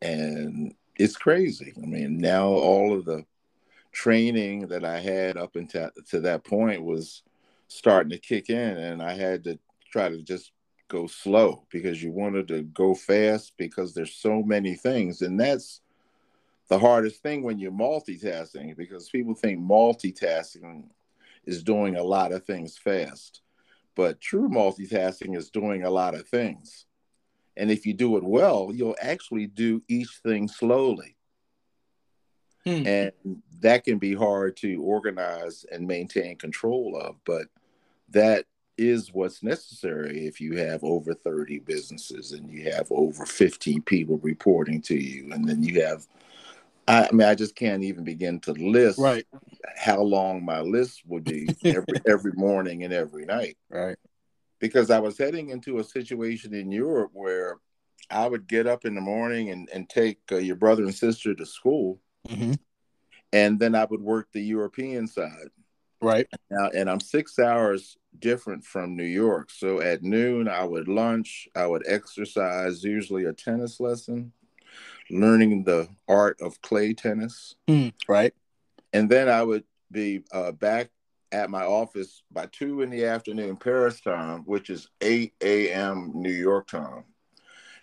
and 0.00 0.74
it's 0.96 1.16
crazy. 1.16 1.74
I 1.76 1.84
mean, 1.84 2.16
now 2.16 2.46
all 2.46 2.98
of 2.98 3.04
the 3.04 3.26
training 3.92 4.68
that 4.68 4.86
I 4.86 5.00
had 5.00 5.36
up 5.36 5.56
until 5.56 5.90
to 6.08 6.20
that 6.20 6.44
point 6.44 6.82
was 6.82 7.22
starting 7.70 8.10
to 8.10 8.18
kick 8.18 8.50
in, 8.50 8.76
and 8.76 9.00
I 9.00 9.14
had 9.14 9.44
to 9.44 9.58
try 9.90 10.08
to 10.08 10.20
just 10.22 10.52
go 10.88 11.06
slow 11.06 11.64
because 11.70 12.02
you 12.02 12.10
wanted 12.10 12.48
to 12.48 12.62
go 12.62 12.94
fast 12.94 13.52
because 13.56 13.94
there's 13.94 14.14
so 14.14 14.42
many 14.42 14.74
things, 14.74 15.22
and 15.22 15.38
that's 15.38 15.80
the 16.68 16.78
hardest 16.78 17.22
thing 17.22 17.42
when 17.42 17.58
you're 17.58 17.72
multitasking 17.72 18.76
because 18.76 19.08
people 19.08 19.34
think 19.34 19.60
multitasking 19.60 20.84
is 21.46 21.62
doing 21.62 21.96
a 21.96 22.02
lot 22.02 22.32
of 22.32 22.44
things 22.44 22.76
fast, 22.76 23.40
but 23.94 24.20
true 24.20 24.48
multitasking 24.48 25.36
is 25.36 25.48
doing 25.48 25.84
a 25.84 25.90
lot 25.90 26.14
of 26.14 26.28
things. 26.28 26.86
And 27.56 27.70
if 27.70 27.86
you 27.86 27.94
do 27.94 28.16
it 28.16 28.24
well, 28.24 28.70
you'll 28.72 28.96
actually 29.00 29.46
do 29.46 29.82
each 29.88 30.20
thing 30.24 30.48
slowly. 30.48 31.16
Hmm. 32.64 32.86
And 32.86 33.12
that 33.60 33.84
can 33.84 33.98
be 33.98 34.14
hard 34.14 34.56
to 34.58 34.82
organize 34.82 35.64
and 35.70 35.86
maintain 35.86 36.36
control 36.36 37.00
of. 37.00 37.16
But 37.24 37.46
that 38.10 38.46
is 38.80 39.12
what's 39.12 39.42
necessary 39.42 40.26
if 40.26 40.40
you 40.40 40.56
have 40.56 40.82
over 40.82 41.12
30 41.12 41.58
businesses 41.60 42.32
and 42.32 42.50
you 42.50 42.70
have 42.72 42.86
over 42.90 43.26
15 43.26 43.82
people 43.82 44.18
reporting 44.22 44.80
to 44.80 44.94
you. 44.94 45.32
And 45.32 45.46
then 45.46 45.62
you 45.62 45.82
have 45.82 46.06
I, 46.88 47.08
mean 47.12 47.28
I 47.28 47.34
just 47.34 47.54
can't 47.54 47.84
even 47.84 48.04
begin 48.04 48.40
to 48.40 48.52
list 48.52 48.98
right. 48.98 49.26
how 49.76 50.00
long 50.00 50.44
my 50.44 50.60
list 50.60 51.02
would 51.06 51.24
be 51.24 51.48
every 51.64 52.00
every 52.08 52.32
morning 52.32 52.82
and 52.84 52.92
every 52.92 53.26
night. 53.26 53.58
Right. 53.68 53.96
Because 54.58 54.90
I 54.90 54.98
was 54.98 55.18
heading 55.18 55.50
into 55.50 55.78
a 55.78 55.84
situation 55.84 56.54
in 56.54 56.72
Europe 56.72 57.10
where 57.12 57.58
I 58.10 58.26
would 58.26 58.48
get 58.48 58.66
up 58.66 58.86
in 58.86 58.94
the 58.94 59.00
morning 59.00 59.50
and, 59.50 59.68
and 59.72 59.88
take 59.88 60.18
uh, 60.32 60.36
your 60.36 60.56
brother 60.56 60.82
and 60.84 60.94
sister 60.94 61.34
to 61.34 61.46
school 61.46 62.00
mm-hmm. 62.28 62.54
and 63.32 63.60
then 63.60 63.74
I 63.74 63.84
would 63.84 64.00
work 64.00 64.28
the 64.32 64.42
European 64.42 65.06
side 65.06 65.50
Right. 66.02 66.26
Now, 66.50 66.70
and 66.74 66.88
I'm 66.88 67.00
six 67.00 67.38
hours 67.38 67.98
different 68.18 68.64
from 68.64 68.96
New 68.96 69.04
York. 69.04 69.50
So 69.50 69.80
at 69.80 70.02
noon, 70.02 70.48
I 70.48 70.64
would 70.64 70.88
lunch, 70.88 71.48
I 71.54 71.66
would 71.66 71.84
exercise, 71.86 72.82
usually 72.82 73.24
a 73.24 73.32
tennis 73.32 73.80
lesson, 73.80 74.32
learning 75.10 75.64
the 75.64 75.88
art 76.08 76.40
of 76.40 76.60
clay 76.62 76.94
tennis. 76.94 77.54
Mm, 77.68 77.92
right. 78.08 78.32
And 78.92 79.08
then 79.08 79.28
I 79.28 79.42
would 79.42 79.64
be 79.90 80.22
uh, 80.32 80.52
back 80.52 80.90
at 81.32 81.50
my 81.50 81.64
office 81.64 82.22
by 82.30 82.46
two 82.46 82.82
in 82.82 82.90
the 82.90 83.04
afternoon, 83.04 83.56
Paris 83.56 84.00
time, 84.00 84.42
which 84.46 84.70
is 84.70 84.88
8 85.00 85.32
a.m. 85.42 86.12
New 86.14 86.32
York 86.32 86.68
time. 86.68 87.04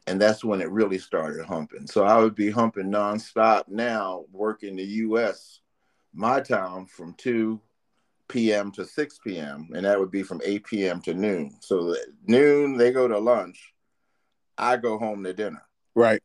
And 0.05 0.21
that's 0.21 0.43
when 0.43 0.61
it 0.61 0.71
really 0.71 0.99
started 0.99 1.45
humping. 1.45 1.85
So 1.85 2.03
I 2.03 2.17
would 2.17 2.35
be 2.35 2.49
humping 2.49 2.91
nonstop 2.91 3.67
now, 3.67 4.25
working 4.31 4.77
the 4.77 4.83
US, 4.83 5.59
my 6.13 6.39
time 6.39 6.85
from 6.85 7.13
2 7.15 7.59
p.m. 8.27 8.71
to 8.71 8.85
6 8.85 9.19
p.m. 9.23 9.69
and 9.73 9.85
that 9.85 9.99
would 9.99 10.11
be 10.11 10.23
from 10.23 10.41
8 10.43 10.65
p.m. 10.65 11.01
to 11.01 11.13
noon. 11.13 11.55
So 11.59 11.95
noon 12.25 12.77
they 12.77 12.91
go 12.91 13.07
to 13.07 13.17
lunch, 13.17 13.73
I 14.57 14.77
go 14.77 14.97
home 14.97 15.23
to 15.23 15.33
dinner. 15.33 15.61
Right. 15.95 16.21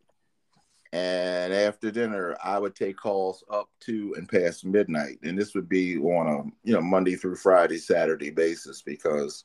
And 0.93 1.55
after 1.55 1.91
dinner, 1.91 2.37
I 2.45 2.59
would 2.59 2.75
take 2.75 2.99
calls 2.99 3.43
up 3.51 3.71
to 3.81 4.15
and 4.19 4.29
past 4.29 4.65
midnight, 4.67 5.19
and 5.23 5.39
this 5.39 5.55
would 5.55 5.69
be 5.69 5.97
on 5.97 6.27
a 6.27 6.69
you 6.69 6.75
know 6.75 6.83
Monday 6.83 7.17
through 7.17 7.37
Friday, 7.37 7.79
Saturday 7.79 8.31
basis 8.31 8.83
because 8.83 9.45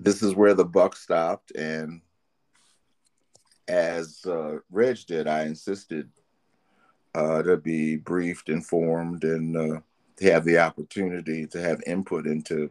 this 0.00 0.22
is 0.22 0.34
where 0.34 0.54
the 0.54 0.64
buck 0.64 0.96
stopped. 0.96 1.52
And 1.54 2.00
as 3.68 4.24
uh, 4.26 4.60
Reg 4.70 4.98
did, 5.06 5.28
I 5.28 5.42
insisted 5.42 6.08
uh, 7.14 7.42
to 7.42 7.58
be 7.58 7.96
briefed, 7.96 8.48
informed, 8.48 9.24
and 9.24 9.56
uh, 9.56 9.80
to 10.18 10.32
have 10.32 10.44
the 10.44 10.58
opportunity 10.58 11.46
to 11.46 11.60
have 11.60 11.80
input 11.86 12.26
into 12.26 12.70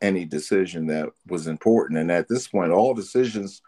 any 0.00 0.24
decision 0.24 0.86
that 0.86 1.10
was 1.26 1.46
important. 1.46 1.98
And 1.98 2.10
at 2.10 2.28
this 2.28 2.48
point, 2.48 2.72
all 2.72 2.94
decisions 2.94 3.62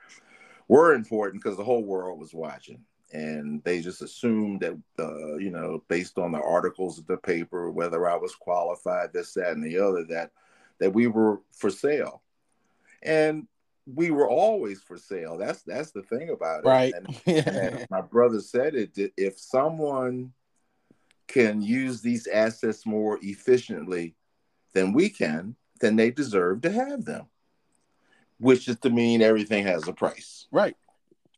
were 0.68 0.94
important 0.94 1.42
because 1.42 1.56
the 1.56 1.64
whole 1.64 1.84
world 1.84 2.18
was 2.18 2.34
watching. 2.34 2.84
And 3.12 3.62
they 3.64 3.80
just 3.80 4.02
assumed 4.02 4.60
that, 4.60 4.78
uh, 4.98 5.36
you 5.36 5.50
know, 5.50 5.82
based 5.88 6.18
on 6.18 6.32
the 6.32 6.42
articles 6.42 6.98
of 6.98 7.06
the 7.06 7.16
paper, 7.16 7.70
whether 7.70 8.08
I 8.08 8.16
was 8.16 8.34
qualified, 8.34 9.12
this, 9.12 9.32
that, 9.34 9.52
and 9.52 9.64
the 9.64 9.78
other, 9.78 10.04
that 10.04 10.30
that 10.78 10.92
we 10.92 11.06
were 11.06 11.40
for 11.50 11.70
sale. 11.70 12.22
And 13.02 13.48
we 13.86 14.10
were 14.10 14.28
always 14.28 14.82
for 14.82 14.98
sale. 14.98 15.38
That's 15.38 15.62
that's 15.62 15.90
the 15.90 16.02
thing 16.02 16.28
about 16.28 16.64
it. 16.64 16.68
Right. 16.68 16.92
And, 16.94 17.18
and 17.46 17.86
my 17.90 18.02
brother 18.02 18.40
said 18.40 18.74
it. 18.74 18.90
If 19.16 19.38
someone 19.38 20.32
can 21.28 21.62
use 21.62 22.00
these 22.00 22.26
assets 22.26 22.86
more 22.86 23.18
efficiently 23.22 24.14
than 24.74 24.92
we 24.92 25.08
can, 25.10 25.54
then 25.80 25.96
they 25.96 26.10
deserve 26.10 26.62
to 26.62 26.72
have 26.72 27.04
them. 27.04 27.26
Which 28.38 28.68
is 28.68 28.78
to 28.80 28.90
mean 28.90 29.20
everything 29.20 29.64
has 29.66 29.86
a 29.88 29.92
price. 29.92 30.46
Right. 30.50 30.76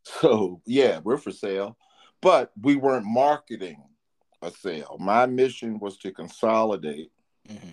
So 0.05 0.61
yeah, 0.67 1.01
we're 1.03 1.17
for 1.17 1.31
sale, 1.31 1.77
but 2.21 2.53
we 2.61 2.77
weren't 2.77 3.07
marketing 3.07 3.83
a 4.43 4.51
sale. 4.51 4.97
My 4.99 5.27
mission 5.27 5.79
was 5.79 5.99
to 5.99 6.13
consolidate, 6.13 7.11
mm-hmm. 7.49 7.71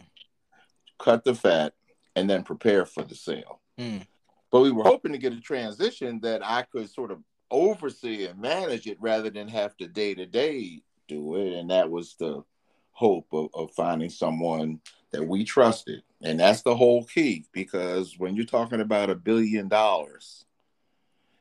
cut 1.00 1.24
the 1.24 1.36
fat, 1.36 1.74
and 2.16 2.30
then 2.30 2.44
prepare 2.44 2.86
for 2.86 3.04
the 3.04 3.16
sale. 3.16 3.62
Mm. 3.80 4.06
But 4.52 4.62
we 4.62 4.72
were 4.72 4.84
hoping 4.84 5.12
to 5.12 5.18
get 5.18 5.34
a 5.34 5.42
transition 5.42 6.20
that 6.22 6.46
I 6.46 6.64
could 6.64 6.90
sort 6.90 7.12
of 7.12 7.20
oversee 7.52 8.26
and 8.26 8.40
manage 8.40 8.88
it 8.88 8.98
rather 9.00 9.30
than 9.30 9.48
have 9.48 9.76
to 9.78 9.88
day 9.88 10.14
to 10.14 10.26
day 10.26 10.82
do 11.08 11.36
it. 11.36 11.54
And 11.54 11.70
that 11.72 11.90
was 11.90 12.16
the 12.16 12.44
hope 12.92 13.28
of, 13.32 13.50
of 13.54 13.72
finding 13.74 14.10
someone 14.10 14.80
that 15.12 15.24
we 15.24 15.44
trusted. 15.44 16.02
And 16.24 16.40
that's 16.40 16.64
the 16.64 16.76
whole 16.76 17.04
key 17.04 17.46
because 17.52 18.16
when 18.18 18.36
you're 18.36 18.46
talking 18.46 18.82
about 18.82 19.10
a 19.10 19.16
billion 19.16 19.68
dollars 19.68 20.46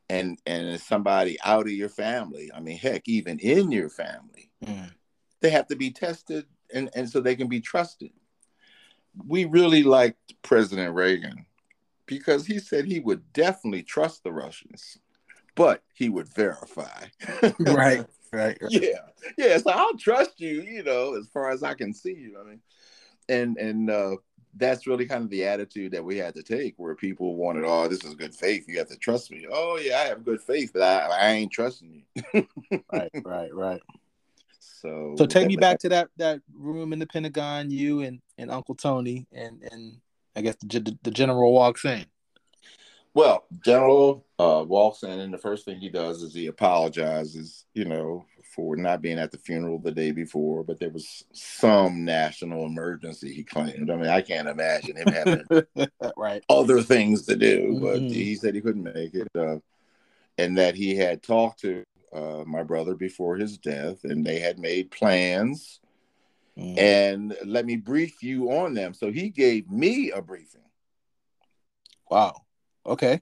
and 0.08 0.38
and 0.46 0.78
somebody 0.80 1.38
out 1.44 1.66
of 1.66 1.72
your 1.72 1.88
family, 1.88 2.50
I 2.54 2.60
mean, 2.60 2.76
heck, 2.76 3.08
even 3.08 3.38
in 3.38 3.72
your 3.72 3.88
family, 3.88 4.50
mm. 4.64 4.90
they 5.40 5.50
have 5.50 5.66
to 5.68 5.76
be 5.76 5.90
tested 5.90 6.44
and, 6.72 6.90
and 6.94 7.08
so 7.08 7.20
they 7.20 7.36
can 7.36 7.48
be 7.48 7.60
trusted. 7.60 8.10
We 9.26 9.46
really 9.46 9.82
liked 9.82 10.34
President 10.42 10.94
Reagan 10.94 11.46
because 12.04 12.46
he 12.46 12.58
said 12.58 12.84
he 12.84 13.00
would 13.00 13.32
definitely 13.32 13.82
trust 13.82 14.22
the 14.22 14.32
Russians, 14.32 14.98
but 15.54 15.82
he 15.94 16.10
would 16.10 16.28
verify. 16.28 17.06
right 17.60 18.04
right, 18.36 18.58
right. 18.60 18.72
Yeah, 18.72 19.34
yeah. 19.38 19.58
So 19.58 19.70
I'll 19.70 19.96
trust 19.96 20.40
you, 20.40 20.62
you 20.62 20.82
know, 20.82 21.14
as 21.14 21.28
far 21.28 21.50
as 21.50 21.62
I 21.62 21.74
can 21.74 21.92
see 21.92 22.14
you. 22.14 22.38
I 22.40 22.48
mean, 22.48 22.60
and 23.28 23.56
and 23.56 23.90
uh, 23.90 24.16
that's 24.56 24.86
really 24.86 25.06
kind 25.06 25.24
of 25.24 25.30
the 25.30 25.44
attitude 25.44 25.92
that 25.92 26.04
we 26.04 26.16
had 26.16 26.34
to 26.34 26.42
take, 26.42 26.74
where 26.76 26.94
people 26.94 27.36
wanted, 27.36 27.64
oh, 27.66 27.88
this 27.88 28.04
is 28.04 28.14
good 28.14 28.34
faith. 28.34 28.66
You 28.68 28.78
have 28.78 28.88
to 28.88 28.96
trust 28.96 29.30
me. 29.30 29.46
Oh 29.50 29.78
yeah, 29.82 29.98
I 29.98 30.04
have 30.04 30.24
good 30.24 30.40
faith, 30.40 30.70
but 30.72 30.82
I, 30.82 31.06
I 31.06 31.30
ain't 31.32 31.52
trusting 31.52 32.02
you. 32.14 32.46
right, 32.92 33.10
right, 33.24 33.54
right. 33.54 33.82
So, 34.58 35.14
so 35.16 35.26
take 35.26 35.48
me 35.48 35.56
back 35.56 35.78
to 35.80 35.88
that 35.90 36.08
that 36.16 36.40
room 36.52 36.92
in 36.92 36.98
the 36.98 37.06
Pentagon. 37.06 37.70
You 37.70 38.00
and 38.00 38.20
and 38.38 38.50
Uncle 38.50 38.74
Tony 38.74 39.26
and 39.32 39.62
and 39.70 39.98
I 40.36 40.42
guess 40.42 40.56
the, 40.56 40.96
the 41.02 41.10
general 41.10 41.52
walks 41.52 41.84
in. 41.84 42.04
Well, 43.16 43.46
General 43.64 44.26
uh, 44.38 44.62
walks 44.68 45.02
in, 45.02 45.20
and 45.20 45.32
the 45.32 45.38
first 45.38 45.64
thing 45.64 45.80
he 45.80 45.88
does 45.88 46.22
is 46.22 46.34
he 46.34 46.48
apologizes, 46.48 47.64
you 47.72 47.86
know, 47.86 48.26
for 48.54 48.76
not 48.76 49.00
being 49.00 49.18
at 49.18 49.30
the 49.30 49.38
funeral 49.38 49.78
the 49.78 49.90
day 49.90 50.10
before. 50.10 50.62
But 50.62 50.78
there 50.78 50.90
was 50.90 51.24
some 51.32 52.04
national 52.04 52.66
emergency, 52.66 53.32
he 53.32 53.42
claimed. 53.42 53.90
I 53.90 53.96
mean, 53.96 54.08
I 54.08 54.20
can't 54.20 54.48
imagine 54.48 54.98
him 54.98 55.08
having 55.08 55.46
right. 56.18 56.44
other 56.50 56.82
things 56.82 57.24
to 57.24 57.36
do, 57.36 57.78
but 57.80 58.02
Mhm. 58.02 58.12
he 58.12 58.34
said 58.34 58.54
he 58.54 58.60
couldn't 58.60 58.82
make 58.82 59.14
it, 59.14 59.28
uh, 59.34 59.60
and 60.36 60.58
that 60.58 60.74
he 60.74 60.94
had 60.94 61.22
talked 61.22 61.60
to 61.60 61.84
uh, 62.12 62.44
my 62.46 62.62
brother 62.64 62.94
before 62.94 63.36
his 63.36 63.56
death, 63.56 64.04
and 64.04 64.26
they 64.26 64.40
had 64.40 64.58
made 64.58 64.90
plans. 64.90 65.80
Mhm. 66.58 66.78
And 66.78 67.36
let 67.46 67.64
me 67.64 67.76
brief 67.76 68.22
you 68.22 68.52
on 68.52 68.74
them. 68.74 68.92
So 68.92 69.10
he 69.10 69.30
gave 69.30 69.70
me 69.70 70.10
a 70.10 70.20
briefing. 70.20 70.60
Wow. 72.10 72.45
Okay. 72.86 73.20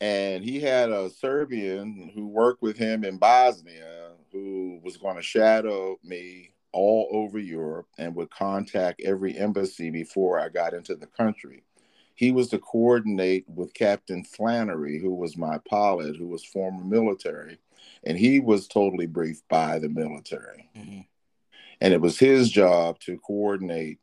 and 0.00 0.42
he 0.42 0.60
had 0.60 0.90
a 0.90 1.10
Serbian 1.10 2.10
who 2.14 2.26
worked 2.26 2.62
with 2.62 2.76
him 2.76 3.04
in 3.04 3.18
Bosnia 3.18 4.12
who 4.32 4.80
was 4.82 4.96
going 4.96 5.16
to 5.16 5.22
shadow 5.22 5.96
me 6.02 6.50
all 6.72 7.08
over 7.12 7.38
Europe 7.38 7.86
and 7.98 8.14
would 8.16 8.30
contact 8.30 9.00
every 9.04 9.36
embassy 9.38 9.90
before 9.90 10.40
I 10.40 10.48
got 10.48 10.74
into 10.74 10.96
the 10.96 11.06
country. 11.06 11.62
He 12.16 12.32
was 12.32 12.48
to 12.48 12.58
coordinate 12.58 13.44
with 13.48 13.74
Captain 13.74 14.24
Flannery, 14.24 14.98
who 14.98 15.14
was 15.14 15.36
my 15.36 15.58
pilot, 15.58 16.16
who 16.16 16.26
was 16.26 16.44
former 16.44 16.84
military, 16.84 17.58
and 18.04 18.18
he 18.18 18.40
was 18.40 18.66
totally 18.66 19.06
briefed 19.06 19.48
by 19.48 19.78
the 19.78 19.88
military. 19.88 20.68
Mhm. 20.76 21.06
And 21.80 21.94
it 21.94 22.00
was 22.00 22.18
his 22.18 22.50
job 22.50 22.98
to 23.00 23.18
coordinate 23.18 23.98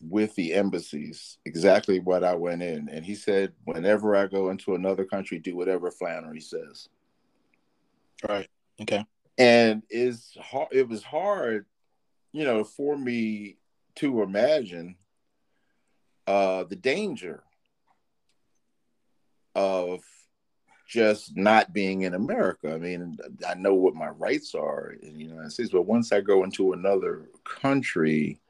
with 0.00 0.34
the 0.34 0.54
embassies 0.54 1.38
exactly 1.44 2.00
what 2.00 2.24
I 2.24 2.34
went 2.34 2.62
in. 2.62 2.88
And 2.88 3.04
he 3.04 3.14
said, 3.14 3.52
whenever 3.64 4.16
I 4.16 4.26
go 4.26 4.50
into 4.50 4.74
another 4.74 5.04
country, 5.04 5.38
do 5.38 5.56
whatever 5.56 5.90
Flannery 5.90 6.40
says. 6.40 6.88
Right. 8.26 8.48
Okay. 8.80 9.04
And 9.38 9.82
it's 9.90 10.36
hard, 10.40 10.68
it 10.72 10.88
was 10.88 11.02
hard, 11.02 11.66
you 12.32 12.44
know, 12.44 12.64
for 12.64 12.96
me 12.96 13.56
to 13.96 14.22
imagine 14.22 14.96
uh, 16.26 16.64
the 16.64 16.76
danger 16.76 17.42
of 19.54 20.00
just 20.86 21.36
not 21.36 21.72
being 21.72 22.02
in 22.02 22.14
America. 22.14 22.74
I 22.74 22.78
mean, 22.78 23.18
I 23.48 23.54
know 23.54 23.74
what 23.74 23.94
my 23.94 24.08
rights 24.08 24.54
are 24.54 24.94
in 25.02 25.16
the 25.16 25.24
United 25.24 25.52
States, 25.52 25.70
but 25.70 25.86
once 25.86 26.12
I 26.12 26.20
go 26.20 26.42
into 26.44 26.72
another 26.72 27.28
country 27.44 28.40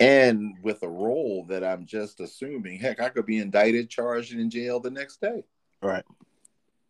and 0.00 0.56
with 0.62 0.82
a 0.82 0.88
role 0.88 1.44
that 1.48 1.62
I'm 1.62 1.84
just 1.84 2.20
assuming, 2.20 2.78
heck, 2.78 3.00
I 3.00 3.10
could 3.10 3.26
be 3.26 3.38
indicted, 3.38 3.90
charged, 3.90 4.32
and 4.32 4.40
in 4.40 4.50
jail 4.50 4.80
the 4.80 4.90
next 4.90 5.20
day. 5.20 5.44
Right. 5.82 6.04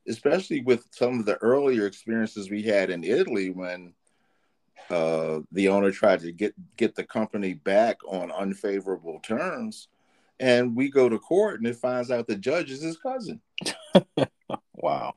Especially 0.08 0.62
with 0.62 0.86
some 0.92 1.18
of 1.18 1.26
the 1.26 1.36
earlier 1.38 1.86
experiences 1.86 2.48
we 2.48 2.62
had 2.62 2.88
in 2.88 3.04
Italy 3.04 3.50
when 3.50 3.92
uh, 4.88 5.40
the 5.52 5.68
owner 5.68 5.90
tried 5.90 6.20
to 6.20 6.32
get 6.32 6.54
get 6.76 6.94
the 6.94 7.04
company 7.04 7.54
back 7.54 7.98
on 8.08 8.32
unfavorable 8.32 9.20
terms, 9.20 9.88
and 10.38 10.74
we 10.74 10.90
go 10.90 11.08
to 11.08 11.18
court 11.18 11.60
and 11.60 11.68
it 11.68 11.76
finds 11.76 12.10
out 12.10 12.26
the 12.26 12.36
judge 12.36 12.70
is 12.70 12.80
his 12.80 12.96
cousin. 12.96 13.40
Wow. 14.82 15.14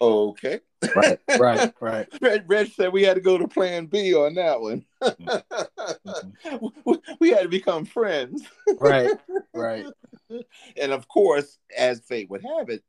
Okay. 0.00 0.60
Right. 0.96 1.72
Right. 1.80 2.08
Right. 2.20 2.44
Reg 2.46 2.70
said 2.72 2.92
we 2.92 3.02
had 3.02 3.14
to 3.14 3.20
go 3.20 3.38
to 3.38 3.48
Plan 3.48 3.86
B 3.86 4.14
on 4.14 4.34
that 4.34 4.60
one. 4.60 4.84
we, 6.84 6.98
we 7.20 7.30
had 7.30 7.42
to 7.42 7.48
become 7.48 7.84
friends. 7.84 8.42
Right. 8.80 9.10
Right. 9.54 9.86
and 10.76 10.92
of 10.92 11.08
course, 11.08 11.58
as 11.76 12.00
fate 12.00 12.30
would 12.30 12.42
have 12.42 12.68
it, 12.68 12.82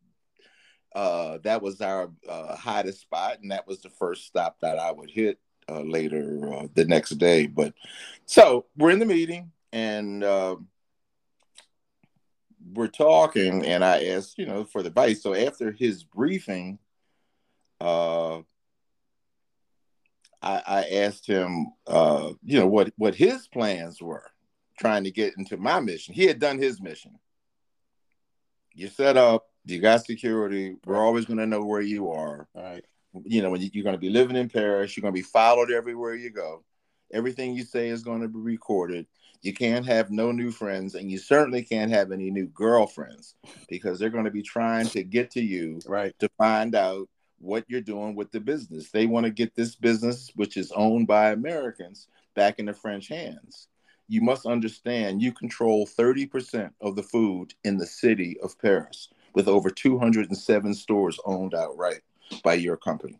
uh, 0.95 1.39
that 1.43 1.61
was 1.61 1.81
our 1.81 2.09
uh, 2.27 2.55
hottest 2.55 3.01
spot, 3.01 3.39
and 3.41 3.51
that 3.51 3.67
was 3.67 3.81
the 3.81 3.89
first 3.89 4.25
stop 4.25 4.57
that 4.61 4.79
I 4.79 4.91
would 4.91 5.11
hit 5.11 5.39
uh, 5.69 5.81
later 5.81 6.53
uh, 6.53 6.67
the 6.73 6.85
next 6.85 7.11
day. 7.11 7.47
But 7.47 7.73
so 8.25 8.65
we're 8.77 8.91
in 8.91 8.99
the 8.99 9.05
meeting, 9.05 9.51
and 9.73 10.23
uh, 10.23 10.55
we're 12.73 12.87
talking, 12.87 13.65
and 13.65 13.83
I 13.83 14.05
asked, 14.05 14.37
you 14.37 14.45
know, 14.45 14.63
for 14.63 14.81
the 14.81 14.87
advice. 14.87 15.21
So 15.21 15.33
after 15.33 15.71
his 15.71 16.03
briefing, 16.03 16.79
uh, 17.81 18.37
I, 20.41 20.61
I 20.65 20.83
asked 20.93 21.25
him, 21.27 21.67
uh, 21.87 22.31
you 22.43 22.59
know, 22.59 22.67
what 22.67 22.93
what 22.97 23.15
his 23.15 23.47
plans 23.47 24.01
were, 24.01 24.29
trying 24.77 25.03
to 25.05 25.11
get 25.11 25.33
into 25.37 25.57
my 25.57 25.79
mission. 25.79 26.13
He 26.13 26.25
had 26.25 26.39
done 26.39 26.57
his 26.59 26.81
mission. 26.81 27.17
You 28.73 28.87
set 28.87 29.17
up, 29.17 29.47
you 29.65 29.79
got 29.79 30.05
security. 30.05 30.75
We're 30.85 31.03
always 31.03 31.25
going 31.25 31.39
to 31.39 31.47
know 31.47 31.63
where 31.63 31.81
you 31.81 32.11
are. 32.11 32.47
Right. 32.53 32.85
You 33.23 33.41
know, 33.41 33.49
when 33.49 33.61
you, 33.61 33.69
you're 33.73 33.83
going 33.85 33.95
to 33.95 33.99
be 33.99 34.09
living 34.09 34.35
in 34.35 34.49
Paris, 34.49 34.95
you're 34.95 35.01
going 35.01 35.13
to 35.13 35.17
be 35.19 35.23
followed 35.23 35.71
everywhere 35.71 36.15
you 36.15 36.29
go. 36.29 36.63
Everything 37.13 37.53
you 37.55 37.63
say 37.63 37.87
is 37.87 38.03
going 38.03 38.21
to 38.21 38.27
be 38.27 38.39
recorded. 38.39 39.07
You 39.41 39.53
can't 39.53 39.85
have 39.85 40.09
no 40.11 40.31
new 40.31 40.51
friends, 40.51 40.95
and 40.95 41.09
you 41.09 41.17
certainly 41.19 41.63
can't 41.63 41.91
have 41.91 42.11
any 42.11 42.31
new 42.31 42.47
girlfriends 42.47 43.35
because 43.69 43.99
they're 43.99 44.09
going 44.09 44.25
to 44.25 44.31
be 44.31 44.41
trying 44.41 44.87
to 44.87 45.03
get 45.03 45.31
to 45.31 45.41
you 45.41 45.79
Right. 45.85 46.17
to 46.19 46.29
find 46.37 46.75
out 46.75 47.07
what 47.39 47.65
you're 47.67 47.81
doing 47.81 48.15
with 48.15 48.31
the 48.31 48.39
business. 48.39 48.91
They 48.91 49.05
want 49.05 49.25
to 49.25 49.31
get 49.31 49.55
this 49.55 49.75
business, 49.75 50.31
which 50.35 50.57
is 50.57 50.71
owned 50.71 51.07
by 51.07 51.31
Americans, 51.31 52.07
back 52.35 52.59
in 52.59 52.65
the 52.65 52.73
French 52.73 53.07
hands. 53.07 53.67
You 54.07 54.21
must 54.21 54.45
understand 54.45 55.21
you 55.21 55.31
control 55.31 55.87
30% 55.87 56.71
of 56.81 56.95
the 56.95 57.03
food 57.03 57.53
in 57.63 57.77
the 57.77 57.85
city 57.87 58.37
of 58.41 58.59
Paris 58.59 59.09
with 59.33 59.47
over 59.47 59.69
207 59.69 60.73
stores 60.73 61.19
owned 61.25 61.53
outright 61.55 62.01
by 62.43 62.53
your 62.53 62.77
company. 62.77 63.19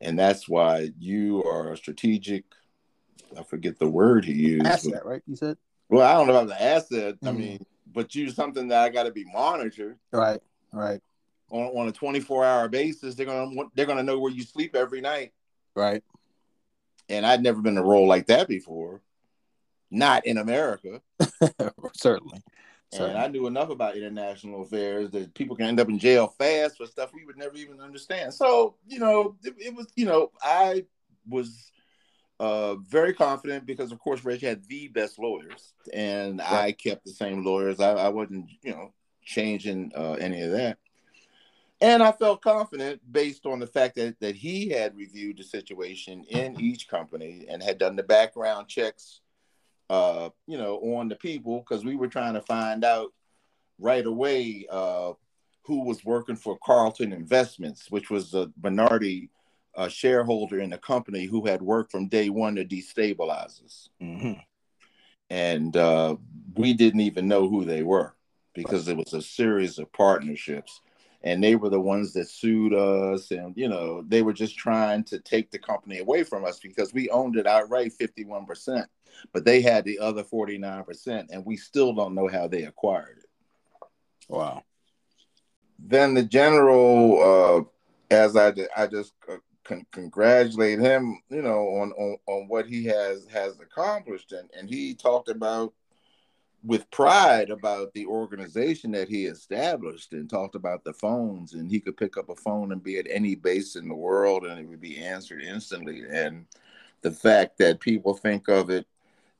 And 0.00 0.18
that's 0.18 0.48
why 0.48 0.90
you 0.98 1.42
are 1.44 1.72
a 1.72 1.76
strategic. 1.76 2.44
I 3.36 3.42
forget 3.42 3.78
the 3.78 3.88
word 3.88 4.24
he 4.24 4.32
used. 4.32 4.66
Asset. 4.66 5.04
Right. 5.04 5.22
You 5.26 5.36
said. 5.36 5.56
well, 5.88 6.06
I 6.06 6.12
don't 6.14 6.26
know 6.26 6.36
about 6.36 6.48
the 6.48 6.62
asset. 6.62 7.16
I 7.24 7.30
Mhm. 7.30 7.36
mean, 7.36 7.66
but 7.92 8.14
you 8.14 8.30
something 8.30 8.68
that 8.68 8.82
I 8.82 8.90
got 8.90 9.04
to 9.04 9.10
be 9.10 9.24
monitored 9.24 9.98
Right. 10.12 10.40
Right. 10.72 11.00
On, 11.50 11.66
on 11.76 11.88
a 11.88 11.92
24 11.92 12.44
hour 12.44 12.68
basis. 12.68 13.14
They're 13.14 13.26
gonna 13.26 13.64
they're 13.74 13.86
gonna 13.86 14.02
know 14.02 14.18
where 14.18 14.32
you 14.32 14.42
sleep 14.42 14.74
every 14.74 15.00
night. 15.00 15.32
Right. 15.74 16.02
And 17.08 17.24
I'd 17.24 17.42
never 17.42 17.60
been 17.62 17.74
in 17.74 17.82
a 17.82 17.86
role 17.86 18.06
like 18.06 18.26
that 18.26 18.48
before, 18.48 19.00
not 19.90 20.26
in 20.26 20.38
America. 20.38 21.00
Certainly. 21.94 22.42
And 22.90 22.98
Certainly. 22.98 23.20
I 23.20 23.28
knew 23.28 23.46
enough 23.46 23.70
about 23.70 23.96
international 23.96 24.62
affairs 24.62 25.10
that 25.10 25.34
people 25.34 25.56
can 25.56 25.66
end 25.66 25.80
up 25.80 25.88
in 25.88 25.98
jail 25.98 26.34
fast 26.38 26.76
for 26.76 26.86
stuff 26.86 27.10
we 27.14 27.24
would 27.24 27.36
never 27.36 27.56
even 27.56 27.80
understand. 27.80 28.34
So 28.34 28.76
you 28.86 28.98
know, 28.98 29.36
it, 29.42 29.54
it 29.58 29.74
was 29.74 29.86
you 29.94 30.06
know 30.06 30.32
I 30.42 30.84
was 31.28 31.70
uh, 32.40 32.76
very 32.76 33.12
confident 33.12 33.66
because 33.66 33.92
of 33.92 33.98
course 33.98 34.24
Reg 34.24 34.40
had 34.40 34.66
the 34.68 34.88
best 34.88 35.18
lawyers, 35.18 35.74
and 35.92 36.40
I 36.40 36.72
kept 36.72 37.04
the 37.04 37.12
same 37.12 37.44
lawyers. 37.44 37.80
I, 37.80 37.92
I 37.92 38.08
wasn't 38.08 38.50
you 38.62 38.72
know 38.72 38.92
changing 39.22 39.92
uh, 39.94 40.12
any 40.12 40.42
of 40.42 40.52
that. 40.52 40.78
And 41.80 42.02
I 42.02 42.10
felt 42.10 42.42
confident 42.42 43.00
based 43.10 43.46
on 43.46 43.60
the 43.60 43.66
fact 43.66 43.94
that, 43.96 44.18
that 44.20 44.34
he 44.34 44.68
had 44.68 44.96
reviewed 44.96 45.38
the 45.38 45.44
situation 45.44 46.24
in 46.28 46.60
each 46.60 46.88
company 46.88 47.46
and 47.48 47.62
had 47.62 47.78
done 47.78 47.94
the 47.94 48.02
background 48.02 48.66
checks, 48.66 49.20
uh, 49.88 50.30
you 50.46 50.58
know, 50.58 50.78
on 50.96 51.08
the 51.08 51.14
people 51.14 51.60
because 51.60 51.84
we 51.84 51.94
were 51.94 52.08
trying 52.08 52.34
to 52.34 52.40
find 52.40 52.84
out 52.84 53.12
right 53.78 54.04
away 54.06 54.66
uh, 54.70 55.12
who 55.62 55.84
was 55.84 56.04
working 56.04 56.34
for 56.34 56.58
Carlton 56.64 57.12
Investments, 57.12 57.90
which 57.90 58.10
was 58.10 58.34
a 58.34 58.50
minority 58.60 59.30
uh, 59.76 59.88
shareholder 59.88 60.58
in 60.58 60.70
the 60.70 60.78
company 60.78 61.26
who 61.26 61.46
had 61.46 61.62
worked 61.62 61.92
from 61.92 62.08
day 62.08 62.28
one 62.28 62.56
to 62.56 62.64
destabilize 62.64 63.64
us. 63.64 63.88
hmm 64.00 64.32
And 65.30 65.76
uh, 65.76 66.16
we 66.56 66.72
didn't 66.72 67.02
even 67.02 67.28
know 67.28 67.48
who 67.48 67.64
they 67.64 67.84
were 67.84 68.14
because 68.52 68.88
it 68.88 68.96
was 68.96 69.12
a 69.12 69.22
series 69.22 69.78
of 69.78 69.92
partnerships 69.92 70.80
and 71.22 71.42
they 71.42 71.56
were 71.56 71.68
the 71.68 71.80
ones 71.80 72.12
that 72.12 72.28
sued 72.28 72.72
us 72.72 73.30
and 73.30 73.56
you 73.56 73.68
know 73.68 74.02
they 74.08 74.22
were 74.22 74.32
just 74.32 74.56
trying 74.56 75.02
to 75.04 75.18
take 75.18 75.50
the 75.50 75.58
company 75.58 75.98
away 75.98 76.22
from 76.22 76.44
us 76.44 76.58
because 76.58 76.92
we 76.92 77.08
owned 77.10 77.36
it 77.36 77.46
outright 77.46 77.92
51% 78.00 78.86
but 79.32 79.44
they 79.44 79.60
had 79.60 79.84
the 79.84 79.98
other 79.98 80.22
49% 80.22 81.26
and 81.30 81.44
we 81.44 81.56
still 81.56 81.92
don't 81.92 82.14
know 82.14 82.28
how 82.28 82.46
they 82.46 82.64
acquired 82.64 83.18
it 83.18 83.24
Wow. 84.28 84.62
then 85.78 86.14
the 86.14 86.22
general 86.22 87.66
uh 88.10 88.14
as 88.14 88.36
i 88.36 88.52
i 88.76 88.86
just 88.86 89.14
uh, 89.30 89.36
con- 89.64 89.86
congratulate 89.92 90.78
him 90.78 91.20
you 91.30 91.42
know 91.42 91.68
on, 91.80 91.92
on 91.92 92.16
on 92.26 92.48
what 92.48 92.66
he 92.66 92.84
has 92.84 93.26
has 93.26 93.58
accomplished 93.60 94.32
and 94.32 94.48
and 94.56 94.68
he 94.68 94.94
talked 94.94 95.28
about 95.28 95.72
with 96.64 96.90
pride 96.90 97.50
about 97.50 97.92
the 97.94 98.04
organization 98.06 98.90
that 98.90 99.08
he 99.08 99.26
established 99.26 100.12
and 100.12 100.28
talked 100.28 100.54
about 100.54 100.82
the 100.84 100.92
phones 100.92 101.54
and 101.54 101.70
he 101.70 101.78
could 101.78 101.96
pick 101.96 102.16
up 102.16 102.28
a 102.28 102.36
phone 102.36 102.72
and 102.72 102.82
be 102.82 102.98
at 102.98 103.06
any 103.08 103.34
base 103.34 103.76
in 103.76 103.88
the 103.88 103.94
world 103.94 104.44
and 104.44 104.58
it 104.58 104.66
would 104.66 104.80
be 104.80 104.98
answered 104.98 105.40
instantly 105.40 106.02
and 106.10 106.44
the 107.02 107.10
fact 107.10 107.58
that 107.58 107.78
people 107.78 108.14
think 108.14 108.48
of 108.48 108.70
it 108.70 108.86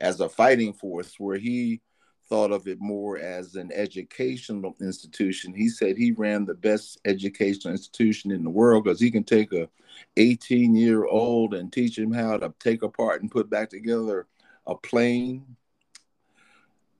as 0.01 0.21
a 0.21 0.29
fighting 0.29 0.73
force 0.73 1.19
where 1.19 1.39
he 1.39 1.81
thought 2.29 2.53
of 2.53 2.69
it 2.69 2.79
more 2.81 3.19
as 3.19 3.55
an 3.55 3.71
educational 3.73 4.77
institution. 4.81 5.55
He 5.55 5.69
said 5.69 5.97
he 5.97 6.13
ran 6.13 6.45
the 6.45 6.55
best 6.55 7.01
educational 7.05 7.73
institution 7.73 8.31
in 8.31 8.45
the 8.45 8.51
world 8.51 8.85
because 8.85 9.01
he 9.01 9.11
can 9.11 9.25
take 9.25 9.53
a 9.53 9.69
18 10.17 10.77
year 10.77 11.07
old 11.07 11.55
and 11.55 11.73
teach 11.73 11.99
him 11.99 12.13
how 12.13 12.37
to 12.37 12.53
take 12.61 12.83
apart 12.83 13.23
and 13.23 13.31
put 13.31 13.49
back 13.49 13.71
together 13.71 14.27
a 14.67 14.75
plane 14.75 15.57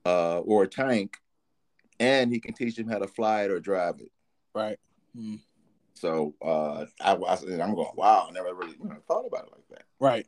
uh, 0.09 0.39
or 0.39 0.63
a 0.63 0.67
tank, 0.67 1.17
and 1.99 2.31
he 2.31 2.39
can 2.39 2.53
teach 2.53 2.77
him 2.77 2.89
how 2.89 2.99
to 2.99 3.07
fly 3.07 3.43
it 3.43 3.51
or 3.51 3.59
drive 3.59 3.99
it. 3.99 4.11
Right. 4.55 4.79
Mm. 5.15 5.39
So 5.93 6.33
uh, 6.41 6.85
I, 7.01 7.13
I, 7.13 7.33
I'm 7.61 7.75
going, 7.75 7.95
wow, 7.95 8.27
I 8.29 8.31
never 8.31 8.53
really 8.53 8.75
you 8.81 8.89
know, 8.89 9.01
thought 9.07 9.25
about 9.27 9.45
it 9.47 9.51
like 9.51 9.67
that. 9.71 9.83
Right. 9.99 10.25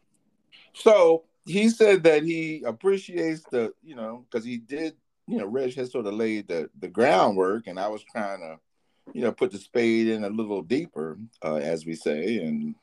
So 0.73 1.23
he 1.45 1.69
said 1.69 2.03
that 2.03 2.23
he 2.23 2.63
appreciates 2.65 3.43
the, 3.51 3.73
you 3.81 3.95
know, 3.95 4.25
because 4.29 4.45
he 4.45 4.57
did, 4.57 4.95
you 5.27 5.37
know, 5.37 5.45
Reg 5.45 5.73
has 5.75 5.91
sort 5.91 6.07
of 6.07 6.13
laid 6.13 6.47
the 6.47 6.69
the 6.79 6.89
groundwork, 6.89 7.67
and 7.67 7.79
I 7.79 7.87
was 7.87 8.03
trying 8.03 8.41
to, 8.41 8.59
you 9.13 9.21
know, 9.21 9.31
put 9.31 9.51
the 9.51 9.57
spade 9.57 10.07
in 10.07 10.23
a 10.23 10.29
little 10.29 10.61
deeper, 10.61 11.17
uh, 11.43 11.55
as 11.55 11.85
we 11.85 11.95
say, 11.95 12.37
and 12.39 12.75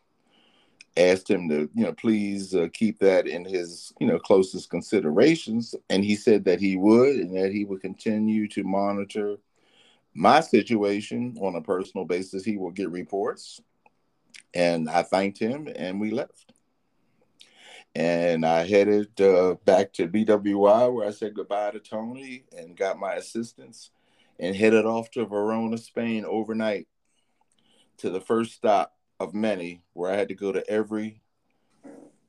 asked 0.98 1.30
him 1.30 1.48
to, 1.48 1.70
you 1.74 1.84
know, 1.84 1.92
please 1.92 2.54
uh, 2.54 2.68
keep 2.72 2.98
that 2.98 3.26
in 3.26 3.44
his, 3.44 3.92
you 4.00 4.06
know, 4.06 4.18
closest 4.18 4.68
considerations, 4.70 5.74
and 5.88 6.04
he 6.04 6.16
said 6.16 6.44
that 6.44 6.60
he 6.60 6.76
would, 6.76 7.16
and 7.16 7.36
that 7.36 7.52
he 7.52 7.64
would 7.64 7.80
continue 7.80 8.48
to 8.48 8.64
monitor 8.64 9.36
my 10.14 10.40
situation 10.40 11.36
on 11.40 11.54
a 11.54 11.62
personal 11.62 12.04
basis. 12.04 12.44
He 12.44 12.58
will 12.58 12.70
get 12.70 12.90
reports, 12.90 13.60
and 14.54 14.90
I 14.90 15.02
thanked 15.02 15.38
him, 15.38 15.68
and 15.74 16.00
we 16.00 16.10
left. 16.10 16.52
And 17.94 18.44
I 18.44 18.66
headed 18.66 19.20
uh, 19.20 19.54
back 19.64 19.92
to 19.94 20.08
BWI 20.08 20.92
where 20.92 21.08
I 21.08 21.10
said 21.10 21.34
goodbye 21.34 21.70
to 21.72 21.80
Tony 21.80 22.44
and 22.56 22.76
got 22.76 22.98
my 22.98 23.14
assistance 23.14 23.90
and 24.38 24.54
headed 24.54 24.84
off 24.84 25.10
to 25.12 25.24
Verona, 25.24 25.78
Spain 25.78 26.24
overnight 26.24 26.86
to 27.98 28.10
the 28.10 28.20
first 28.20 28.52
stop 28.52 28.97
of 29.20 29.34
many 29.34 29.82
where 29.92 30.12
I 30.12 30.16
had 30.16 30.28
to 30.28 30.34
go 30.34 30.52
to 30.52 30.68
every 30.68 31.22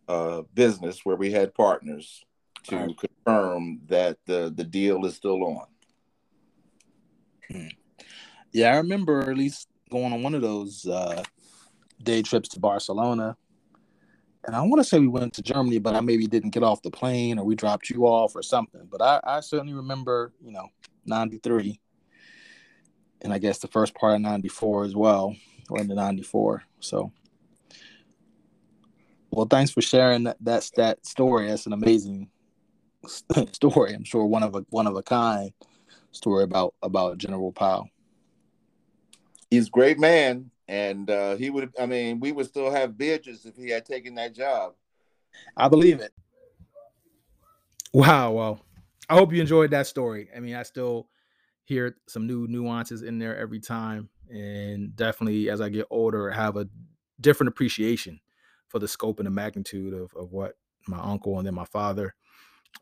uh, 0.08 0.44
business 0.54 1.06
where 1.06 1.16
we 1.16 1.32
had 1.32 1.54
partners 1.54 2.24
to 2.64 2.76
right. 2.76 2.96
confirm 2.98 3.82
that 3.88 4.18
the, 4.26 4.52
the 4.56 4.64
deal 4.64 5.06
is 5.06 5.16
still 5.16 5.44
on. 5.44 5.66
Hmm. 7.52 7.68
Yeah, 8.52 8.74
I 8.74 8.78
remember 8.78 9.30
at 9.30 9.38
least 9.38 9.68
going 9.90 10.14
on 10.14 10.24
one 10.24 10.36
of 10.36 10.42
those 10.42 10.86
uh, 10.88 11.24
day 12.02 12.22
trips 12.22 12.50
to 12.50 12.60
Barcelona 12.60 13.38
and 14.46 14.56
I 14.56 14.62
want 14.62 14.82
to 14.82 14.84
say 14.84 15.00
we 15.00 15.08
went 15.08 15.34
to 15.34 15.42
Germany, 15.42 15.80
but 15.80 15.96
I 15.96 16.02
maybe 16.02 16.26
didn't 16.26 16.52
get 16.52 16.64
off 16.64 16.82
the 16.82 16.92
plane 16.92 17.38
or 17.38 17.46
we 17.46 17.56
dropped 17.56 17.90
you 17.90 18.06
off 18.06 18.36
or 18.36 18.42
something. 18.42 18.88
But 18.90 19.02
I, 19.02 19.20
I 19.24 19.40
certainly 19.42 19.74
remember, 19.74 20.34
you 20.44 20.52
know, 20.52 20.70
93 21.06 21.80
and 23.22 23.34
I 23.34 23.38
guess 23.38 23.60
the 23.60 23.68
first 23.68 23.94
part 23.96 24.16
of 24.16 24.22
94 24.22 24.86
as 24.86 24.96
well, 24.96 25.36
or 25.70 25.80
in 25.80 25.88
the 25.88 25.96
94. 25.96 26.64
So, 26.80 27.12
well, 29.32 29.46
thanks 29.46 29.72
for 29.72 29.82
sharing 29.82 30.24
that, 30.24 30.38
that's 30.40 30.72
that 30.72 31.06
story. 31.06 31.48
That's 31.48 31.66
an 31.66 31.74
amazing 31.74 32.30
story. 33.52 33.94
I'm 33.94 34.04
sure 34.04 34.26
one 34.26 34.44
of 34.44 34.56
a, 34.56 34.66
one 34.70 34.88
of 34.88 34.96
a 34.96 35.04
kind 35.04 35.52
story 36.12 36.44
about, 36.44 36.74
about 36.82 37.18
General 37.18 37.52
Powell. 37.52 37.90
He's 39.50 39.68
a 39.68 39.72
great 39.72 40.00
man 40.00 40.52
and 40.70 41.10
uh, 41.10 41.36
he 41.36 41.50
would. 41.50 41.74
I 41.80 41.88
mean, 41.88 42.20
we 42.20 42.32
would 42.32 42.46
still 42.46 42.72
have 42.72 42.98
Beatrice 42.98 43.44
if 43.46 43.56
he 43.58 43.70
had 43.70 43.86
taken 43.86 44.16
that 44.16 44.36
job. 44.36 44.74
I 45.58 45.68
believe 45.68 46.00
it. 46.00 46.14
Wow. 47.92 48.32
Well, 48.32 48.66
I 49.10 49.16
hope 49.16 49.34
you 49.34 49.42
enjoyed 49.42 49.72
that 49.72 49.88
story. 49.88 50.30
I 50.36 50.40
mean, 50.40 50.56
I 50.56 50.64
still 50.64 51.08
hear 51.66 51.98
some 52.08 52.28
new 52.28 52.48
nuances 52.48 53.02
in 53.02 53.18
there 53.18 53.36
every 53.36 53.60
time, 53.60 54.10
and 54.30 54.96
definitely 54.96 55.50
as 55.50 55.62
I 55.62 55.70
get 55.70 55.88
older, 55.90 56.30
have 56.32 56.58
a 56.58 56.68
different 57.20 57.50
appreciation 57.50 58.20
for 58.68 58.80
the 58.80 58.88
scope 58.88 59.20
and 59.20 59.26
the 59.26 59.32
magnitude 59.32 59.94
of, 59.94 60.14
of 60.16 60.32
what 60.32 60.54
my 60.88 61.00
uncle 61.00 61.38
and 61.38 61.48
then 61.48 61.56
my 61.56 61.66
father 61.66 62.16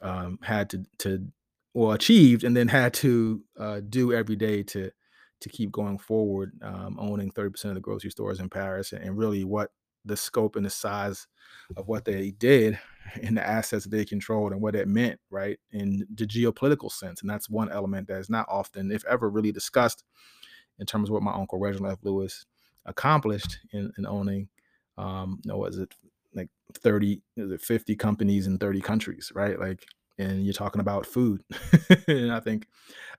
um, 0.01 0.39
had 0.43 0.69
to 0.69 0.83
to 0.99 1.27
well 1.73 1.91
achieved 1.91 2.43
and 2.43 2.55
then 2.55 2.67
had 2.67 2.93
to 2.93 3.43
uh, 3.57 3.81
do 3.88 4.13
every 4.13 4.36
day 4.36 4.63
to 4.63 4.91
to 5.39 5.49
keep 5.49 5.71
going 5.71 5.97
forward, 5.99 6.51
um, 6.63 6.97
owning 6.99 7.31
30% 7.31 7.65
of 7.65 7.75
the 7.75 7.79
grocery 7.79 8.10
stores 8.10 8.39
in 8.39 8.49
Paris, 8.49 8.91
and, 8.91 9.03
and, 9.03 9.17
really 9.17 9.43
what 9.43 9.69
the 10.03 10.17
scope 10.17 10.55
and 10.55 10.65
the 10.65 10.69
size 10.69 11.27
of 11.75 11.88
what 11.88 12.05
they 12.05 12.31
did 12.31 12.79
and 13.21 13.38
the 13.38 13.47
assets 13.47 13.83
that 13.83 13.91
they 13.91 14.05
controlled 14.05 14.51
and 14.51 14.62
what 14.62 14.75
it 14.75 14.88
meant, 14.88 15.19
right, 15.29 15.60
in 15.71 16.07
the 16.13 16.25
geopolitical 16.25 16.91
sense. 16.91 17.21
And 17.21 17.29
that's 17.29 17.49
one 17.49 17.71
element 17.71 18.07
that 18.07 18.19
is 18.19 18.29
not 18.29 18.47
often, 18.49 18.91
if 18.91 19.05
ever, 19.05 19.29
really 19.29 19.51
discussed 19.51 20.03
in 20.80 20.86
terms 20.86 21.10
of 21.10 21.13
what 21.13 21.24
my 21.24 21.34
uncle 21.34 21.60
Reginald 21.60 21.94
F. 21.94 22.00
Lewis 22.04 22.46
accomplished 22.86 23.60
in, 23.74 23.92
in 23.98 24.06
owning, 24.06 24.48
um, 24.98 25.40
you 25.44 25.52
know, 25.52 25.58
was 25.58 25.78
it 25.78 25.94
like 26.34 26.50
30, 26.74 27.22
is 27.36 27.52
it 27.52 27.62
50 27.62 27.96
companies 27.96 28.48
in 28.48 28.58
30 28.58 28.82
countries, 28.82 29.32
right? 29.36 29.60
Like, 29.60 29.86
and 30.18 30.44
you're 30.44 30.54
talking 30.54 30.82
about 30.82 31.06
food. 31.06 31.44
and 32.08 32.32
I 32.32 32.40
think 32.40 32.68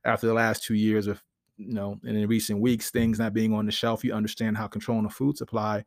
after 0.05 0.27
the 0.27 0.35
last 0.35 0.65
two 0.65 0.75
years 0.75 1.07
of 1.07 1.23
you 1.59 1.75
know, 1.75 1.99
and 2.05 2.17
in 2.17 2.29
recent 2.29 2.61
weeks, 2.61 2.91
things 2.91 3.19
not 3.19 3.35
being 3.35 3.53
on 3.53 3.67
the 3.67 3.73
shelf, 3.73 4.05
you 4.05 4.13
understand 4.13 4.57
how 4.57 4.69
controlling 4.69 5.03
the 5.03 5.11
food 5.11 5.37
supply 5.37 5.85